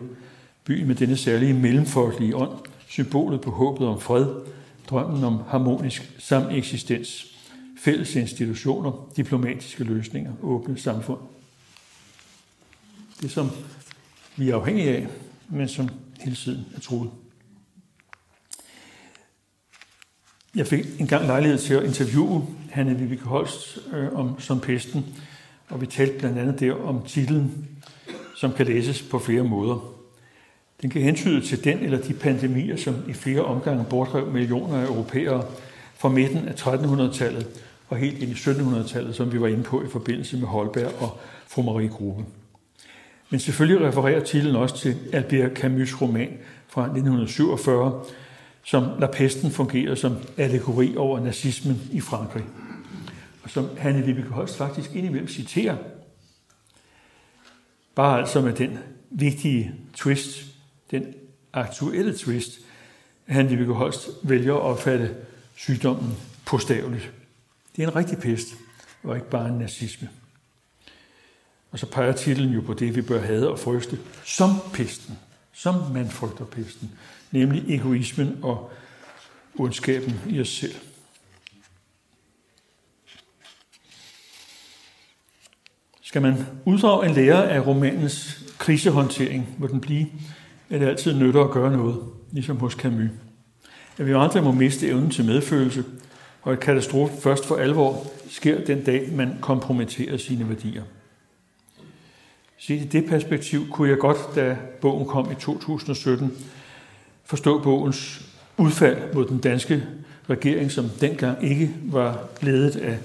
[0.64, 2.51] byen med denne særlige mellemfolkelige ånd,
[2.88, 4.28] symbolet på håbet om fred,
[4.89, 7.26] drømmen om harmonisk sameksistens,
[7.80, 11.20] fælles institutioner, diplomatiske løsninger, åbne samfund.
[13.22, 13.49] Det, som
[14.36, 15.08] vi er afhængige af,
[15.50, 15.89] men som
[16.20, 17.10] hele tiden er troet.
[20.56, 25.06] Jeg fik engang lejlighed til at interviewe Hanne Vibeke Holst øh, om som pesten,
[25.70, 27.68] og vi talte blandt andet der om titlen,
[28.36, 29.93] som kan læses på flere måder.
[30.82, 34.86] Den kan hentyde til den eller de pandemier, som i flere omgange bortrev millioner af
[34.86, 35.45] europæere
[35.95, 37.48] fra midten af 1300-tallet
[37.89, 41.20] og helt ind i 1700-tallet, som vi var inde på i forbindelse med Holberg og
[41.48, 42.26] fru Marie Grube.
[43.30, 48.03] Men selvfølgelig refererer titlen også til Albert Camus' roman fra 1947,
[48.63, 52.43] som La Pesten fungerer som allegori over nazismen i Frankrig.
[53.43, 55.78] Og som Hanne Vibeke Holst faktisk indimellem citerer.
[57.95, 58.78] Bare altså med den
[59.09, 60.45] vigtige twist,
[60.91, 61.13] den
[61.53, 62.59] aktuelle twist,
[63.28, 65.15] at Hanne Vibeke Holst vælger at opfatte
[65.55, 66.13] sygdommen
[66.45, 67.11] påstaveligt.
[67.75, 68.47] Det er en rigtig pest,
[69.03, 70.09] og ikke bare en nazisme.
[71.72, 75.18] Og så peger titlen jo på det, vi bør have og frygte som pesten,
[75.53, 76.91] som man frygter pesten,
[77.32, 78.72] nemlig egoismen og
[79.55, 80.76] ondskaben i os selv.
[86.01, 90.07] Skal man uddrage en lære af romanens krisehåndtering, må den blive,
[90.70, 91.97] at det altid nytter at gøre noget,
[92.32, 93.09] ligesom hos Camus.
[93.97, 95.84] At vi andre må miste evnen til medfølelse,
[96.41, 100.84] og at katastrofen først for alvor sker den dag, man kompromitterer sine værdier.
[102.60, 106.38] Så i det perspektiv kunne jeg godt, da bogen kom i 2017,
[107.26, 108.22] forstå bogens
[108.58, 109.84] udfald mod den danske
[110.30, 112.97] regering, som dengang ikke var ledet af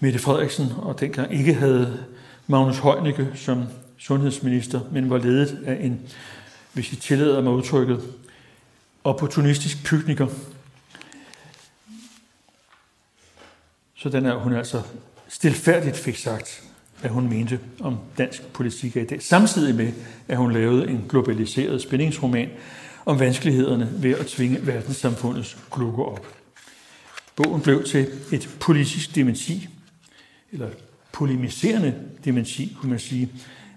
[0.00, 2.06] Mette Frederiksen, og dengang ikke havde
[2.46, 3.64] Magnus Heunicke som
[3.98, 6.00] sundhedsminister, men var ledet af en,
[6.72, 8.02] hvis I tillader mig udtrykket,
[9.04, 10.26] opportunistisk pygniker.
[13.96, 14.82] Så den er hun altså
[15.28, 16.67] stilfærdigt fik sagt,
[17.00, 19.92] hvad hun mente om dansk politik i dag, samtidig med,
[20.28, 22.50] at hun lavede en globaliseret spændingsroman
[23.06, 26.26] om vanskelighederne ved at tvinge verdenssamfundets klukker op.
[27.36, 29.68] Bogen blev til et politisk dementi,
[30.52, 30.70] eller
[31.12, 31.94] polemiserende
[32.24, 33.30] dementi, kunne man sige,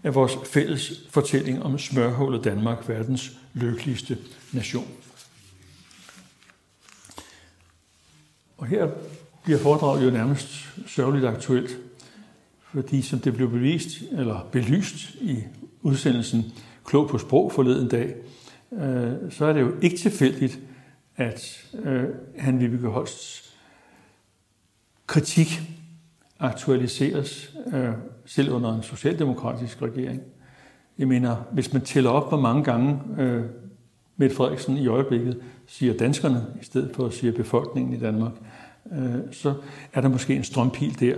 [0.03, 4.17] af vores fælles fortælling om smørhullet Danmark, verdens lykkeligste
[4.51, 4.87] nation.
[8.57, 8.87] Og her
[9.43, 11.77] bliver foredraget jo nærmest sørgeligt aktuelt,
[12.73, 15.37] fordi som det blev bevist, eller belyst i
[15.81, 16.43] udsendelsen
[16.85, 18.15] Klog på sprog forleden dag,
[18.71, 20.59] øh, så er det jo ikke tilfældigt,
[21.15, 22.03] at øh,
[22.37, 23.53] han Vibeke Holsts
[25.07, 25.61] kritik
[26.39, 27.89] aktualiseres øh,
[28.25, 30.21] selv under en socialdemokratisk regering.
[30.97, 33.43] Jeg mener, hvis man tæller op, hvor mange gange øh,
[34.17, 38.33] Mette Frederiksen i øjeblikket siger danskerne, i stedet for at sige befolkningen i Danmark,
[38.91, 39.53] øh, så
[39.93, 41.15] er der måske en strømpil der.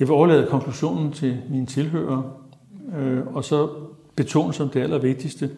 [0.00, 2.22] Jeg vil overlade konklusionen til mine tilhører,
[2.98, 3.68] øh, og så
[4.16, 5.50] betone som det allervigtigste,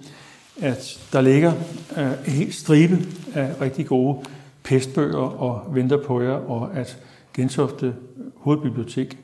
[0.61, 1.53] at der ligger
[1.97, 2.99] øh, en helt stribe
[3.35, 4.19] af rigtig gode
[4.63, 6.99] pestbøger og venter på jer, og at
[7.35, 7.95] Gentofte
[8.37, 9.19] Hovedbibliotek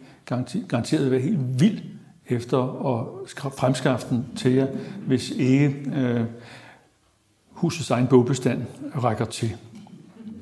[0.68, 1.80] garanteret vil være helt vild
[2.28, 2.58] efter
[2.98, 4.66] at fremskaffe den til jer,
[5.06, 6.24] hvis ikke øh,
[7.50, 8.62] husets egen bogbestand
[9.02, 9.56] rækker til.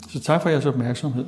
[0.09, 1.25] Så tak for jeres opmærksomhed.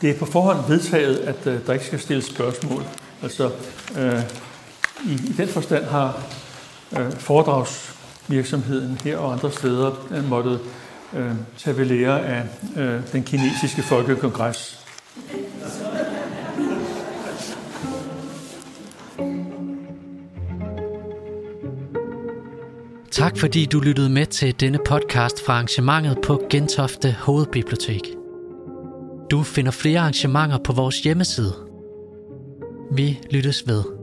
[0.00, 2.82] Det er på forhånd vedtaget, at øh, der ikke skal stilles spørgsmål.
[3.22, 3.50] Altså,
[3.98, 4.20] øh,
[5.06, 6.22] i, i den forstand har
[6.98, 10.60] øh, foredragsvirksomheden her og andre steder øh, måttet
[11.16, 12.42] øh, tage ved lære af
[12.76, 14.84] øh, den kinesiske folkekongres.
[23.10, 28.17] Tak fordi du lyttede med til denne podcast fra arrangementet på Gentofte Hovedbibliotek.
[29.30, 31.52] Du finder flere arrangementer på vores hjemmeside.
[32.92, 33.97] Vi lyttes ved.